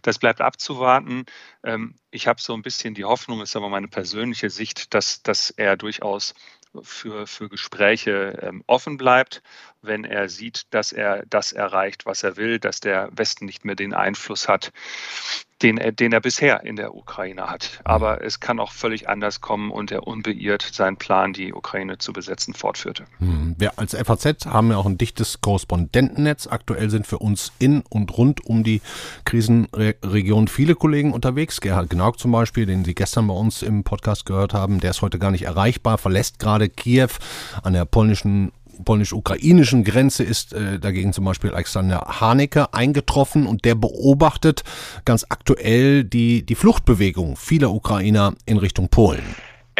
das 0.03 0.19
bleibt 0.19 0.39
abzuwarten. 0.39 1.25
Ähm, 1.63 1.95
ich 2.11 2.27
habe 2.27 2.39
so 2.39 2.53
ein 2.53 2.61
bisschen 2.61 2.93
die 2.93 3.05
Hoffnung, 3.05 3.41
ist 3.41 3.55
aber 3.55 3.69
meine 3.69 3.87
persönliche 3.87 4.51
Sicht, 4.51 4.93
dass, 4.93 5.23
dass 5.23 5.49
er 5.49 5.75
durchaus 5.75 6.35
für, 6.81 7.27
für 7.27 7.49
Gespräche 7.49 8.39
ähm, 8.41 8.63
offen 8.67 8.97
bleibt, 8.97 9.41
wenn 9.81 10.03
er 10.03 10.29
sieht, 10.29 10.73
dass 10.73 10.91
er 10.91 11.25
das 11.27 11.51
erreicht, 11.51 12.05
was 12.05 12.23
er 12.23 12.37
will, 12.37 12.59
dass 12.59 12.79
der 12.79 13.09
Westen 13.11 13.45
nicht 13.45 13.65
mehr 13.65 13.75
den 13.75 13.93
Einfluss 13.93 14.47
hat, 14.47 14.71
den 15.61 15.77
er, 15.77 15.91
den 15.91 16.13
er 16.13 16.21
bisher 16.21 16.63
in 16.63 16.75
der 16.75 16.95
Ukraine 16.95 17.49
hat. 17.49 17.81
Aber 17.83 18.23
es 18.23 18.39
kann 18.39 18.59
auch 18.59 18.71
völlig 18.71 19.09
anders 19.09 19.41
kommen 19.41 19.71
und 19.71 19.91
er 19.91 20.07
unbeirrt 20.07 20.61
seinen 20.61 20.97
Plan, 20.97 21.33
die 21.33 21.53
Ukraine 21.53 21.97
zu 21.97 22.13
besetzen, 22.13 22.53
fortführte. 22.53 23.05
Hm. 23.19 23.55
Wir 23.57 23.77
als 23.77 23.95
FAZ 23.95 24.45
haben 24.45 24.71
ja 24.71 24.77
auch 24.77 24.85
ein 24.85 24.97
dichtes 24.97 25.41
Korrespondentennetz. 25.41 26.47
Aktuell 26.47 26.89
sind 26.89 27.07
für 27.07 27.19
uns 27.19 27.51
in 27.59 27.83
und 27.89 28.17
rund 28.17 28.45
um 28.45 28.63
die 28.63 28.81
Krisenregion 29.25 30.47
viele 30.47 30.75
Kollegen 30.75 31.13
unterwegs. 31.13 31.61
Gerhard 31.61 31.89
Gnauk 31.89 32.19
zum 32.19 32.31
Beispiel, 32.31 32.65
den 32.65 32.85
Sie 32.85 32.95
gestern 32.95 33.27
bei 33.27 33.33
uns 33.33 33.61
im 33.61 33.83
Podcast 33.83 34.25
gehört 34.25 34.53
haben, 34.53 34.79
der 34.79 34.91
ist 34.91 35.01
heute 35.01 35.19
gar 35.19 35.31
nicht 35.31 35.43
erreichbar, 35.43 35.97
verlässt 35.97 36.39
gerade 36.39 36.69
Kiew 36.69 37.09
an 37.63 37.73
der 37.73 37.85
polnischen 37.85 38.51
polnisch-ukrainischen 38.83 39.83
Grenze 39.83 40.23
ist 40.23 40.53
äh, 40.53 40.79
dagegen 40.79 41.13
zum 41.13 41.25
Beispiel 41.25 41.51
Alexander 41.51 42.19
Haneke 42.19 42.73
eingetroffen 42.73 43.45
und 43.45 43.65
der 43.65 43.75
beobachtet 43.75 44.63
ganz 45.05 45.25
aktuell 45.29 46.03
die, 46.03 46.45
die 46.45 46.55
Fluchtbewegung 46.55 47.35
vieler 47.35 47.71
Ukrainer 47.71 48.33
in 48.45 48.57
Richtung 48.57 48.89
Polen. 48.89 49.23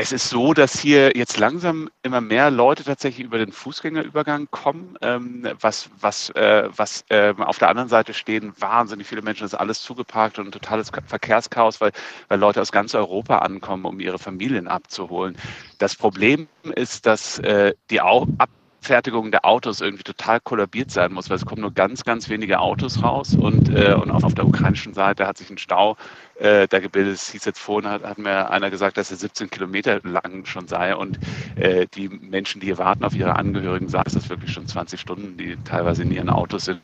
es 0.01 0.13
ist 0.13 0.29
so, 0.29 0.53
dass 0.53 0.79
hier 0.79 1.12
jetzt 1.17 1.38
langsam 1.38 1.89
immer 2.03 2.21
mehr 2.21 2.51
Leute 2.51 2.85
tatsächlich 2.85 3.25
über 3.25 3.38
den 3.38 3.51
Fußgängerübergang 3.51 4.47
kommen, 4.49 4.97
ähm, 5.01 5.45
was, 5.59 5.89
was, 5.99 6.29
äh, 6.29 6.69
was 6.73 7.03
äh, 7.09 7.33
auf 7.38 7.57
der 7.57 7.67
anderen 7.67 7.89
Seite 7.89 8.13
stehen 8.13 8.53
wahnsinnig 8.57 9.07
viele 9.07 9.21
Menschen, 9.21 9.43
das 9.43 9.51
ist 9.51 9.59
alles 9.59 9.81
zugeparkt 9.81 10.39
und 10.39 10.47
ein 10.47 10.51
totales 10.53 10.89
Verkehrschaos, 11.05 11.81
weil, 11.81 11.91
weil 12.29 12.39
Leute 12.39 12.62
aus 12.62 12.71
ganz 12.71 12.95
Europa 12.95 13.39
ankommen, 13.39 13.83
um 13.83 13.99
ihre 13.99 14.19
Familien 14.19 14.69
abzuholen. 14.69 15.38
Das 15.79 15.97
Problem 15.97 16.47
ist, 16.75 17.05
dass 17.05 17.39
äh, 17.39 17.73
die 17.89 17.99
Ab 17.99 18.49
Fertigung 18.81 19.31
der 19.31 19.45
Autos 19.45 19.81
irgendwie 19.81 20.03
total 20.03 20.39
kollabiert 20.39 20.91
sein 20.91 21.11
muss, 21.13 21.29
weil 21.29 21.37
es 21.37 21.45
kommen 21.45 21.61
nur 21.61 21.73
ganz, 21.73 22.03
ganz 22.03 22.29
wenige 22.29 22.59
Autos 22.59 23.03
raus 23.03 23.35
und, 23.35 23.69
äh, 23.69 23.93
und 23.93 24.09
auf, 24.11 24.23
auf 24.23 24.33
der 24.33 24.47
ukrainischen 24.47 24.93
Seite 24.93 25.27
hat 25.27 25.37
sich 25.37 25.49
ein 25.49 25.57
Stau 25.57 25.97
äh, 26.39 26.67
da 26.67 26.79
gebildet. 26.79 27.15
Es 27.15 27.29
hieß 27.31 27.45
jetzt 27.45 27.59
vorhin, 27.59 27.89
hat, 27.89 28.03
hat 28.03 28.17
mir 28.17 28.49
einer 28.49 28.69
gesagt, 28.69 28.97
dass 28.97 29.11
er 29.11 29.17
17 29.17 29.49
Kilometer 29.49 29.99
lang 30.03 30.45
schon 30.45 30.67
sei 30.67 30.95
und 30.95 31.19
äh, 31.55 31.87
die 31.95 32.09
Menschen, 32.09 32.61
die 32.61 32.67
hier 32.67 32.77
warten 32.77 33.03
auf 33.03 33.15
ihre 33.15 33.35
Angehörigen, 33.35 33.89
sagen, 33.89 34.07
es 34.07 34.15
ist 34.15 34.29
wirklich 34.29 34.51
schon 34.51 34.67
20 34.67 34.99
Stunden, 34.99 35.37
die 35.37 35.57
teilweise 35.65 36.03
in 36.03 36.11
ihren 36.11 36.29
Autos 36.29 36.65
sind 36.65 36.81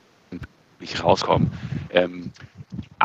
nicht 0.80 1.04
rauskommen. 1.04 1.52
Ähm, 1.92 2.32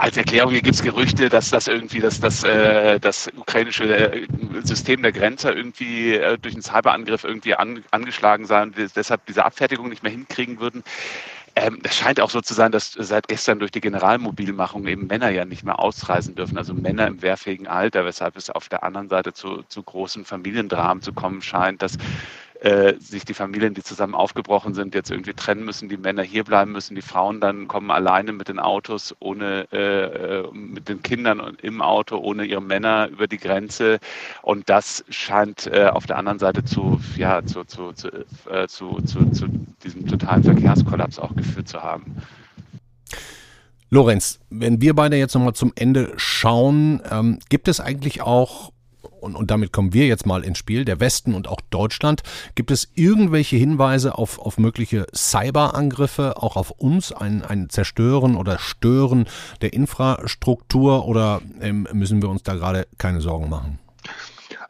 als 0.01 0.17
Erklärung 0.17 0.55
gibt 0.55 0.69
es 0.69 0.83
Gerüchte, 0.83 1.29
dass 1.29 1.51
das 1.51 1.69
irgendwie 1.69 2.01
das, 2.01 2.21
das, 2.21 2.43
äh, 2.43 2.99
das 2.99 3.31
ukrainische 3.37 3.85
äh, 3.85 4.27
System 4.65 5.03
der 5.03 5.13
Grenzer 5.13 5.55
irgendwie 5.55 6.15
äh, 6.15 6.39
durch 6.39 6.55
einen 6.55 6.63
Cyberangriff 6.63 7.25
irgendwie 7.25 7.55
an, 7.55 7.85
angeschlagen 7.91 8.47
sei 8.47 8.63
und 8.63 8.75
deshalb 8.97 9.27
diese 9.27 9.45
Abfertigung 9.45 9.91
nicht 9.91 10.03
mehr 10.03 10.11
hinkriegen 10.11 10.59
würden. 10.59 10.83
Ähm, 11.55 11.81
das 11.83 11.97
scheint 11.97 12.19
auch 12.19 12.31
so 12.31 12.41
zu 12.41 12.55
sein, 12.55 12.73
dass 12.73 12.93
seit 12.93 13.29
gestern 13.29 13.59
durch 13.59 13.73
die 13.73 13.83
Generalmobilmachung 13.83 14.87
eben 14.87 15.07
Männer 15.07 15.29
ja 15.29 15.45
nicht 15.45 15.65
mehr 15.65 15.79
ausreisen 15.79 16.35
dürfen, 16.35 16.57
also 16.57 16.73
Männer 16.73 17.07
im 17.07 17.21
wehrfähigen 17.21 17.67
Alter, 17.67 18.07
weshalb 18.07 18.37
es 18.37 18.49
auf 18.49 18.71
der 18.71 18.85
anderen 18.85 19.11
Seite 19.11 19.35
zu, 19.35 19.63
zu 19.69 19.83
großen 19.83 20.25
Familiendramen 20.25 21.03
zu 21.03 21.13
kommen 21.13 21.43
scheint, 21.43 21.83
dass 21.83 21.99
äh, 22.61 22.95
sich 22.99 23.25
die 23.25 23.35
Familien, 23.35 23.75
die 23.75 23.83
zusammen 23.83 24.15
aufgebrochen 24.15 24.75
sind, 24.75 24.95
jetzt 24.95 25.11
irgendwie 25.11 25.33
trennen 25.33 25.65
müssen, 25.65 25.89
die 25.89 25.97
Männer 25.97 26.23
hier 26.23 26.45
bleiben 26.45 26.73
müssen, 26.73 26.95
die 26.95 27.03
Frauen 27.03 27.41
dann 27.41 27.69
kommen 27.69 27.91
alleine 27.91 28.33
mit 28.33 28.49
den 28.49 28.59
Autos, 28.59 29.17
ohne 29.19 29.71
äh, 29.73 30.47
mit 30.53 30.89
den 30.89 31.03
Kindern 31.03 31.57
im 31.63 31.81
Auto, 31.81 32.19
ohne 32.19 32.45
ihre 32.45 32.61
Männer 32.61 33.09
über 33.09 33.27
die 33.27 33.39
Grenze. 33.39 33.99
Und 34.43 34.69
das 34.69 35.05
scheint 35.09 35.67
äh, 35.69 35.87
auf 35.87 36.07
der 36.07 36.19
anderen 36.19 36.39
Seite 36.39 36.65
zu, 36.65 37.01
ja, 37.17 37.43
zu, 37.45 37.65
zu, 37.65 37.93
zu, 37.93 38.09
äh, 38.51 38.69
zu, 38.69 39.01
zu, 39.03 39.31
zu 39.31 39.47
diesem 39.83 40.07
totalen 40.07 40.45
Verkehrskollaps 40.45 41.19
auch 41.19 41.35
geführt 41.35 41.69
zu 41.69 41.83
haben. 41.83 42.17
Lorenz, 43.89 44.39
wenn 44.51 44.81
wir 44.81 44.95
beide 44.95 45.17
jetzt 45.17 45.35
nochmal 45.35 45.55
zum 45.55 45.73
Ende 45.75 46.13
schauen, 46.17 47.01
ähm, 47.11 47.39
gibt 47.49 47.67
es 47.69 47.81
eigentlich 47.81 48.23
auch 48.23 48.71
und, 49.21 49.37
und 49.37 49.51
damit 49.51 49.73
kommen 49.73 49.93
wir 49.93 50.07
jetzt 50.07 50.27
mal 50.27 50.45
ins 50.45 50.59
Spiel, 50.59 50.85
der 50.85 51.01
Westen 51.01 51.35
und 51.35 51.49
auch 51.49 51.61
Deutschland. 51.71 52.23
Gibt 52.55 52.71
es 52.71 52.91
irgendwelche 52.95 53.57
Hinweise 53.57 54.17
auf, 54.17 54.39
auf 54.39 54.59
mögliche 54.59 55.07
Cyberangriffe, 55.15 56.37
auch 56.37 56.57
auf 56.57 56.71
uns, 56.71 57.13
ein, 57.13 57.43
ein 57.43 57.69
Zerstören 57.69 58.37
oder 58.37 58.59
Stören 58.59 59.29
der 59.61 59.73
Infrastruktur 59.73 61.07
oder 61.07 61.41
ähm, 61.61 61.87
müssen 61.93 62.23
wir 62.23 62.29
uns 62.29 62.43
da 62.43 62.55
gerade 62.55 62.87
keine 62.99 63.21
Sorgen 63.21 63.49
machen? 63.49 63.79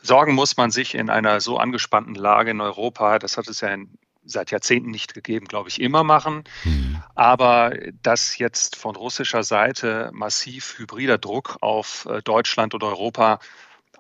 Sorgen 0.03 0.35
muss 0.35 0.57
man 0.57 0.71
sich 0.71 0.95
in 0.95 1.11
einer 1.11 1.41
so 1.41 1.59
angespannten 1.59 2.15
Lage 2.15 2.51
in 2.51 2.61
Europa, 2.61 3.19
das 3.19 3.37
hat 3.37 3.49
es 3.49 3.61
ja 3.61 3.69
in 3.69 3.99
seit 4.25 4.51
Jahrzehnten 4.51 4.91
nicht 4.91 5.15
gegeben, 5.15 5.47
glaube 5.47 5.69
ich, 5.69 5.81
immer 5.81 6.05
machen. 6.05 6.45
Mhm. 6.65 7.03
Aber 7.15 7.73
dass 8.03 8.39
jetzt 8.39 8.77
von 8.77 8.97
russischer 8.97 9.43
Seite 9.43 10.11
massiv 10.13 10.79
hybrider 10.79 11.19
Druck 11.19 11.57
auf 11.61 12.07
äh, 12.07 12.23
Deutschland 12.23 12.75
und 12.75 12.83
Europa 12.83 13.41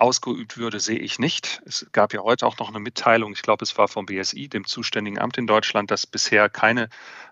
ausgeübt 0.00 0.56
würde, 0.56 0.80
sehe 0.80 0.98
ich 0.98 1.18
nicht. 1.18 1.62
Es 1.66 1.86
gab 1.92 2.14
ja 2.14 2.20
heute 2.22 2.46
auch 2.46 2.58
noch 2.58 2.68
eine 2.68 2.80
Mitteilung, 2.80 3.32
ich 3.32 3.42
glaube, 3.42 3.64
es 3.64 3.76
war 3.76 3.88
vom 3.88 4.06
BSI, 4.06 4.48
dem 4.48 4.66
zuständigen 4.66 5.18
Amt 5.18 5.38
in 5.38 5.46
Deutschland, 5.46 5.90
dass 5.90 6.06
bisher 6.06 6.48
keine 6.48 6.88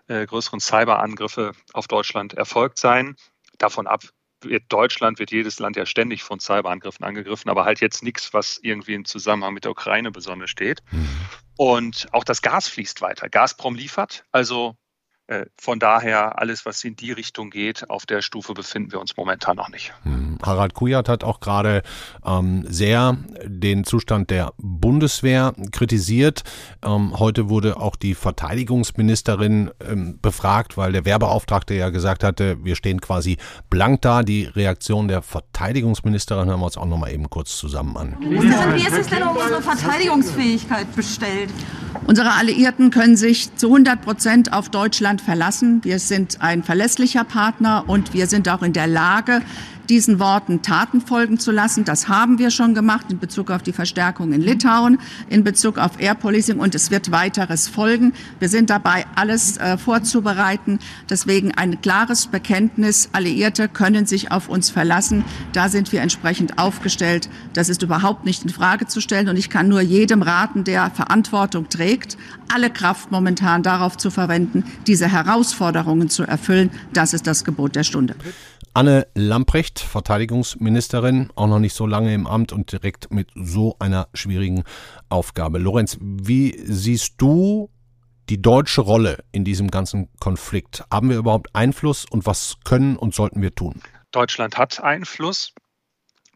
äh, 0.07 0.25
größeren 0.25 0.59
Cyberangriffe 0.59 1.53
auf 1.73 1.87
Deutschland 1.87 2.33
erfolgt 2.33 2.77
seien. 2.77 3.15
Davon 3.57 3.87
ab 3.87 4.03
wird 4.41 4.63
Deutschland, 4.69 5.19
wird 5.19 5.31
jedes 5.31 5.59
Land 5.59 5.75
ja 5.75 5.85
ständig 5.85 6.23
von 6.23 6.39
Cyberangriffen 6.39 7.05
angegriffen, 7.05 7.49
aber 7.49 7.65
halt 7.65 7.81
jetzt 7.81 8.03
nichts, 8.03 8.33
was 8.33 8.57
irgendwie 8.61 8.93
im 8.93 9.05
Zusammenhang 9.05 9.53
mit 9.53 9.65
der 9.65 9.71
Ukraine 9.71 10.11
besonders 10.11 10.49
steht. 10.49 10.81
Mhm. 10.91 11.09
Und 11.57 12.07
auch 12.13 12.23
das 12.23 12.41
Gas 12.41 12.69
fließt 12.69 13.01
weiter. 13.01 13.27
Gazprom 13.29 13.75
liefert, 13.75 14.23
also 14.31 14.77
von 15.57 15.79
daher, 15.79 16.39
alles, 16.39 16.65
was 16.65 16.83
in 16.83 16.95
die 16.95 17.11
Richtung 17.11 17.51
geht, 17.51 17.89
auf 17.89 18.05
der 18.05 18.21
Stufe 18.21 18.53
befinden 18.53 18.91
wir 18.91 18.99
uns 18.99 19.15
momentan 19.15 19.57
noch 19.57 19.69
nicht. 19.69 19.93
Hm. 20.03 20.39
Harald 20.43 20.73
Kujat 20.73 21.07
hat 21.07 21.23
auch 21.23 21.39
gerade 21.39 21.83
ähm, 22.25 22.65
sehr 22.67 23.17
den 23.45 23.83
Zustand 23.83 24.31
der 24.31 24.53
Bundeswehr 24.57 25.53
kritisiert. 25.71 26.43
Ähm, 26.83 27.19
heute 27.19 27.49
wurde 27.49 27.77
auch 27.77 27.95
die 27.95 28.15
Verteidigungsministerin 28.15 29.71
ähm, 29.87 30.17
befragt, 30.21 30.77
weil 30.77 30.93
der 30.93 31.05
Wehrbeauftragte 31.05 31.75
ja 31.75 31.89
gesagt 31.89 32.23
hatte, 32.23 32.63
wir 32.63 32.75
stehen 32.75 32.99
quasi 32.99 33.37
blank 33.69 34.01
da. 34.01 34.23
Die 34.23 34.45
Reaktion 34.45 35.07
der 35.07 35.21
Verteidigungsministerin 35.21 36.49
hören 36.49 36.59
wir 36.59 36.65
uns 36.65 36.77
auch 36.77 36.85
noch 36.85 36.97
mal 36.97 37.11
eben 37.11 37.29
kurz 37.29 37.57
zusammen 37.57 37.95
an. 37.97 38.17
Wie 38.19 38.87
ist 38.87 38.97
es 38.97 39.07
denn 39.07 39.23
um 39.23 39.35
unsere 39.37 39.61
Verteidigungsfähigkeit 39.61 40.95
bestellt? 40.95 41.51
Unsere 42.07 42.33
Alliierten 42.33 42.91
können 42.91 43.17
sich 43.17 43.55
zu 43.55 43.67
100 43.67 44.01
Prozent 44.01 44.53
auf 44.53 44.69
Deutschland 44.69 45.18
verlassen. 45.19 45.83
Wir 45.83 45.99
sind 45.99 46.41
ein 46.41 46.63
verlässlicher 46.63 47.23
Partner 47.23 47.83
und 47.87 48.13
wir 48.13 48.27
sind 48.27 48.49
auch 48.49 48.61
in 48.61 48.73
der 48.73 48.87
Lage, 48.87 49.41
diesen 49.89 50.19
Worten 50.19 50.61
Taten 50.61 51.01
folgen 51.01 51.39
zu 51.39 51.51
lassen. 51.51 51.83
Das 51.83 52.07
haben 52.07 52.37
wir 52.37 52.51
schon 52.51 52.73
gemacht 52.73 53.07
in 53.09 53.19
Bezug 53.19 53.49
auf 53.51 53.63
die 53.63 53.73
Verstärkung 53.73 54.31
in 54.31 54.41
Litauen, 54.41 54.99
in 55.29 55.43
Bezug 55.43 55.77
auf 55.77 55.99
Air 55.99 56.15
Policing 56.15 56.59
und 56.59 56.75
es 56.75 56.91
wird 56.91 57.11
weiteres 57.11 57.67
folgen. 57.67 58.13
Wir 58.39 58.49
sind 58.49 58.69
dabei, 58.69 59.05
alles 59.15 59.57
äh, 59.57 59.77
vorzubereiten. 59.77 60.79
Deswegen 61.09 61.53
ein 61.53 61.81
klares 61.81 62.27
Bekenntnis. 62.27 63.09
Alliierte 63.13 63.67
können 63.67 64.05
sich 64.05 64.31
auf 64.31 64.47
uns 64.47 64.69
verlassen. 64.69 65.25
Da 65.53 65.69
sind 65.69 65.91
wir 65.91 66.01
entsprechend 66.01 66.59
aufgestellt. 66.59 67.29
Das 67.53 67.69
ist 67.69 67.81
überhaupt 67.81 68.25
nicht 68.25 68.43
in 68.43 68.49
Frage 68.49 68.85
zu 68.85 69.01
stellen. 69.01 69.27
Und 69.29 69.37
ich 69.37 69.49
kann 69.49 69.67
nur 69.67 69.81
jedem 69.81 70.21
raten, 70.21 70.63
der 70.63 70.91
Verantwortung 70.91 71.69
trägt, 71.69 72.17
alle 72.53 72.69
Kraft 72.69 73.11
momentan 73.11 73.63
darauf 73.63 73.97
zu 73.97 74.11
verwenden, 74.11 74.63
diese 74.87 75.07
Herausforderungen 75.07 76.09
zu 76.09 76.23
erfüllen. 76.23 76.69
Das 76.93 77.13
ist 77.13 77.25
das 77.25 77.43
Gebot 77.43 77.75
der 77.75 77.83
Stunde. 77.83 78.15
Anne 78.79 79.07
Lamprecht, 79.13 79.81
Verteidigungsministerin, 79.81 81.33
auch 81.35 81.47
noch 81.47 81.59
nicht 81.59 81.73
so 81.73 81.85
lange 81.85 82.13
im 82.13 82.25
Amt 82.25 82.53
und 82.53 82.71
direkt 82.71 83.11
mit 83.11 83.27
so 83.35 83.75
einer 83.79 84.07
schwierigen 84.13 84.63
Aufgabe. 85.09 85.57
Lorenz, 85.59 85.97
wie 85.99 86.57
siehst 86.63 87.15
du 87.17 87.69
die 88.29 88.41
deutsche 88.41 88.79
Rolle 88.79 89.17
in 89.33 89.43
diesem 89.43 89.69
ganzen 89.69 90.07
Konflikt? 90.21 90.85
Haben 90.89 91.09
wir 91.09 91.17
überhaupt 91.17 91.53
Einfluss 91.53 92.05
und 92.09 92.25
was 92.25 92.55
können 92.63 92.95
und 92.95 93.13
sollten 93.13 93.41
wir 93.41 93.53
tun? 93.53 93.81
Deutschland 94.11 94.57
hat 94.57 94.79
Einfluss. 94.81 95.53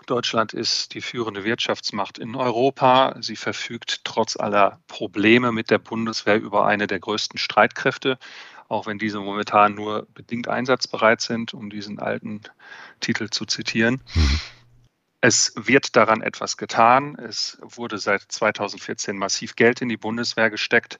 Deutschland 0.06 0.52
ist 0.52 0.96
die 0.96 1.02
führende 1.02 1.46
Wirtschaftsmacht 1.46 2.18
in 2.18 2.36
Europa. 2.36 3.16
Sie 3.22 3.38
verfügt 3.38 4.04
trotz 4.04 4.36
aller 4.36 4.82
Probleme 4.88 5.54
mit 5.54 5.70
der 5.70 5.78
Bundeswehr 5.78 6.42
über 6.42 6.66
eine 6.66 6.88
der 6.88 7.00
größten 7.00 7.40
Streitkräfte 7.40 8.18
auch 8.74 8.88
wenn 8.88 8.98
diese 8.98 9.20
momentan 9.20 9.76
nur 9.76 10.08
bedingt 10.14 10.48
einsatzbereit 10.48 11.22
sind, 11.22 11.54
um 11.54 11.70
diesen 11.70 12.00
alten 12.00 12.42
Titel 13.00 13.30
zu 13.30 13.46
zitieren. 13.46 14.02
Mhm. 14.16 14.40
Es 15.22 15.54
wird 15.56 15.96
daran 15.96 16.22
etwas 16.22 16.58
getan. 16.58 17.16
Es 17.16 17.58
wurde 17.62 17.98
seit 17.98 18.24
2014 18.24 19.16
massiv 19.16 19.56
Geld 19.56 19.82
in 19.82 19.90
die 19.90 19.96
Bundeswehr 19.96 20.50
gesteckt. 20.50 21.00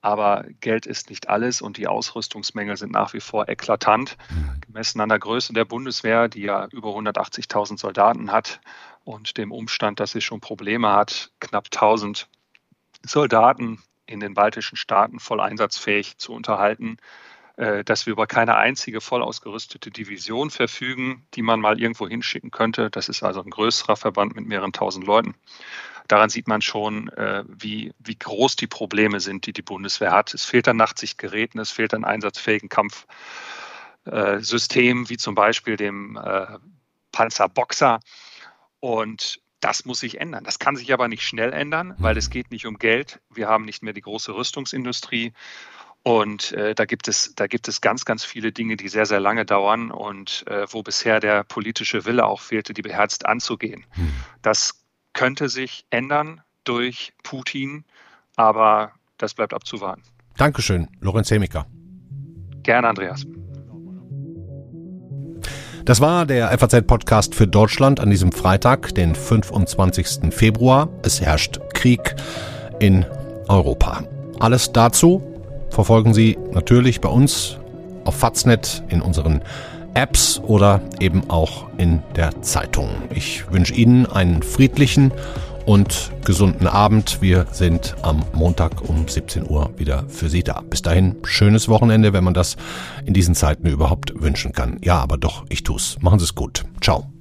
Aber 0.00 0.46
Geld 0.60 0.86
ist 0.86 1.10
nicht 1.10 1.28
alles 1.28 1.60
und 1.60 1.76
die 1.76 1.86
Ausrüstungsmängel 1.86 2.78
sind 2.78 2.92
nach 2.92 3.12
wie 3.12 3.20
vor 3.20 3.48
eklatant. 3.48 4.16
Mhm. 4.30 4.60
Gemessen 4.62 5.00
an 5.00 5.10
der 5.10 5.18
Größe 5.18 5.52
der 5.52 5.66
Bundeswehr, 5.66 6.28
die 6.28 6.42
ja 6.42 6.68
über 6.70 6.90
180.000 6.90 7.78
Soldaten 7.78 8.32
hat 8.32 8.60
und 9.04 9.36
dem 9.36 9.52
Umstand, 9.52 10.00
dass 10.00 10.12
sie 10.12 10.22
schon 10.22 10.40
Probleme 10.40 10.92
hat, 10.92 11.32
knapp 11.40 11.66
1000 11.66 12.28
Soldaten 13.04 13.82
in 14.10 14.20
den 14.20 14.34
baltischen 14.34 14.76
Staaten 14.76 15.18
voll 15.20 15.40
einsatzfähig 15.40 16.18
zu 16.18 16.32
unterhalten, 16.32 16.96
äh, 17.56 17.84
dass 17.84 18.04
wir 18.06 18.12
über 18.12 18.26
keine 18.26 18.56
einzige 18.56 19.00
voll 19.00 19.22
ausgerüstete 19.22 19.90
Division 19.90 20.50
verfügen, 20.50 21.26
die 21.34 21.42
man 21.42 21.60
mal 21.60 21.80
irgendwo 21.80 22.08
hinschicken 22.08 22.50
könnte. 22.50 22.90
Das 22.90 23.08
ist 23.08 23.22
also 23.22 23.40
ein 23.42 23.50
größerer 23.50 23.94
Verband 23.96 24.34
mit 24.34 24.46
mehreren 24.46 24.72
tausend 24.72 25.06
Leuten. 25.06 25.34
Daran 26.08 26.30
sieht 26.30 26.48
man 26.48 26.60
schon, 26.60 27.08
äh, 27.10 27.44
wie, 27.46 27.92
wie 27.98 28.16
groß 28.16 28.56
die 28.56 28.66
Probleme 28.66 29.20
sind, 29.20 29.46
die 29.46 29.52
die 29.52 29.62
Bundeswehr 29.62 30.10
hat. 30.10 30.34
Es 30.34 30.44
fehlt 30.44 30.66
an 30.66 30.76
Nachtsichtgeräten, 30.76 31.60
es 31.60 31.70
fehlt 31.70 31.94
an 31.94 32.04
einsatzfähigen 32.04 32.68
Kampfsystemen, 32.68 35.08
wie 35.08 35.18
zum 35.18 35.36
Beispiel 35.36 35.76
dem 35.76 36.16
äh, 36.16 36.58
Panzerboxer. 37.12 38.00
Und 38.80 39.40
das 39.60 39.84
muss 39.84 40.00
sich 40.00 40.20
ändern. 40.20 40.44
Das 40.44 40.58
kann 40.58 40.76
sich 40.76 40.92
aber 40.92 41.08
nicht 41.08 41.22
schnell 41.22 41.52
ändern, 41.52 41.94
weil 41.98 42.16
es 42.16 42.30
geht 42.30 42.50
nicht 42.50 42.66
um 42.66 42.78
Geld. 42.78 43.20
Wir 43.30 43.48
haben 43.48 43.64
nicht 43.64 43.82
mehr 43.82 43.92
die 43.92 44.00
große 44.00 44.34
Rüstungsindustrie. 44.34 45.32
Und 46.02 46.52
äh, 46.52 46.74
da, 46.74 46.86
gibt 46.86 47.08
es, 47.08 47.34
da 47.36 47.46
gibt 47.46 47.68
es 47.68 47.82
ganz, 47.82 48.06
ganz 48.06 48.24
viele 48.24 48.52
Dinge, 48.52 48.76
die 48.76 48.88
sehr, 48.88 49.04
sehr 49.04 49.20
lange 49.20 49.44
dauern 49.44 49.90
und 49.90 50.46
äh, 50.46 50.66
wo 50.70 50.82
bisher 50.82 51.20
der 51.20 51.44
politische 51.44 52.06
Wille 52.06 52.24
auch 52.24 52.40
fehlte, 52.40 52.72
die 52.72 52.82
beherzt 52.82 53.26
anzugehen. 53.26 53.84
Hm. 53.90 54.12
Das 54.40 54.82
könnte 55.12 55.50
sich 55.50 55.84
ändern 55.90 56.40
durch 56.64 57.12
Putin, 57.22 57.84
aber 58.36 58.92
das 59.18 59.34
bleibt 59.34 59.52
abzuwarten. 59.52 60.02
Dankeschön, 60.38 60.88
Lorenz 61.00 61.30
Hemiker. 61.30 61.66
Gerne, 62.62 62.88
Andreas. 62.88 63.26
Das 65.84 66.00
war 66.00 66.26
der 66.26 66.56
FAZ-Podcast 66.58 67.34
für 67.34 67.46
Deutschland 67.46 68.00
an 68.00 68.10
diesem 68.10 68.32
Freitag, 68.32 68.94
den 68.94 69.14
25. 69.14 70.32
Februar. 70.32 70.88
Es 71.02 71.20
herrscht 71.20 71.58
Krieg 71.72 72.16
in 72.78 73.06
Europa. 73.48 74.04
Alles 74.38 74.72
dazu 74.72 75.22
verfolgen 75.70 76.12
Sie 76.12 76.36
natürlich 76.52 77.00
bei 77.00 77.08
uns 77.08 77.58
auf 78.04 78.16
Faznet 78.16 78.82
in 78.88 79.00
unseren 79.00 79.40
Apps 79.94 80.40
oder 80.44 80.80
eben 81.00 81.28
auch 81.30 81.66
in 81.78 82.02
der 82.14 82.42
Zeitung. 82.42 82.90
Ich 83.14 83.50
wünsche 83.50 83.74
Ihnen 83.74 84.06
einen 84.06 84.42
friedlichen 84.42 85.12
und 85.70 86.10
gesunden 86.24 86.66
Abend. 86.66 87.22
Wir 87.22 87.46
sind 87.52 87.94
am 88.02 88.24
Montag 88.32 88.88
um 88.88 89.06
17 89.06 89.48
Uhr 89.48 89.70
wieder 89.78 90.04
für 90.08 90.28
Sie 90.28 90.42
da. 90.42 90.62
Bis 90.62 90.82
dahin, 90.82 91.14
schönes 91.22 91.68
Wochenende, 91.68 92.12
wenn 92.12 92.24
man 92.24 92.34
das 92.34 92.56
in 93.06 93.14
diesen 93.14 93.36
Zeiten 93.36 93.68
überhaupt 93.68 94.20
wünschen 94.20 94.50
kann. 94.50 94.80
Ja, 94.82 94.98
aber 94.98 95.16
doch, 95.16 95.46
ich 95.48 95.62
tu's. 95.62 95.96
Machen 96.00 96.18
Sie 96.18 96.24
es 96.24 96.34
gut. 96.34 96.64
Ciao. 96.80 97.12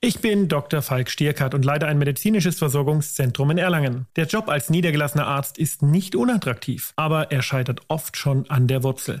Ich 0.00 0.20
bin 0.20 0.48
Dr. 0.48 0.80
Falk 0.80 1.10
Stierkart 1.10 1.52
und 1.52 1.66
leite 1.66 1.86
ein 1.88 1.98
medizinisches 1.98 2.58
Versorgungszentrum 2.58 3.50
in 3.50 3.58
Erlangen. 3.58 4.06
Der 4.16 4.24
Job 4.24 4.48
als 4.48 4.70
niedergelassener 4.70 5.26
Arzt 5.26 5.58
ist 5.58 5.82
nicht 5.82 6.16
unattraktiv, 6.16 6.94
aber 6.96 7.32
er 7.32 7.42
scheitert 7.42 7.82
oft 7.88 8.16
schon 8.16 8.48
an 8.48 8.66
der 8.66 8.82
Wurzel. 8.82 9.20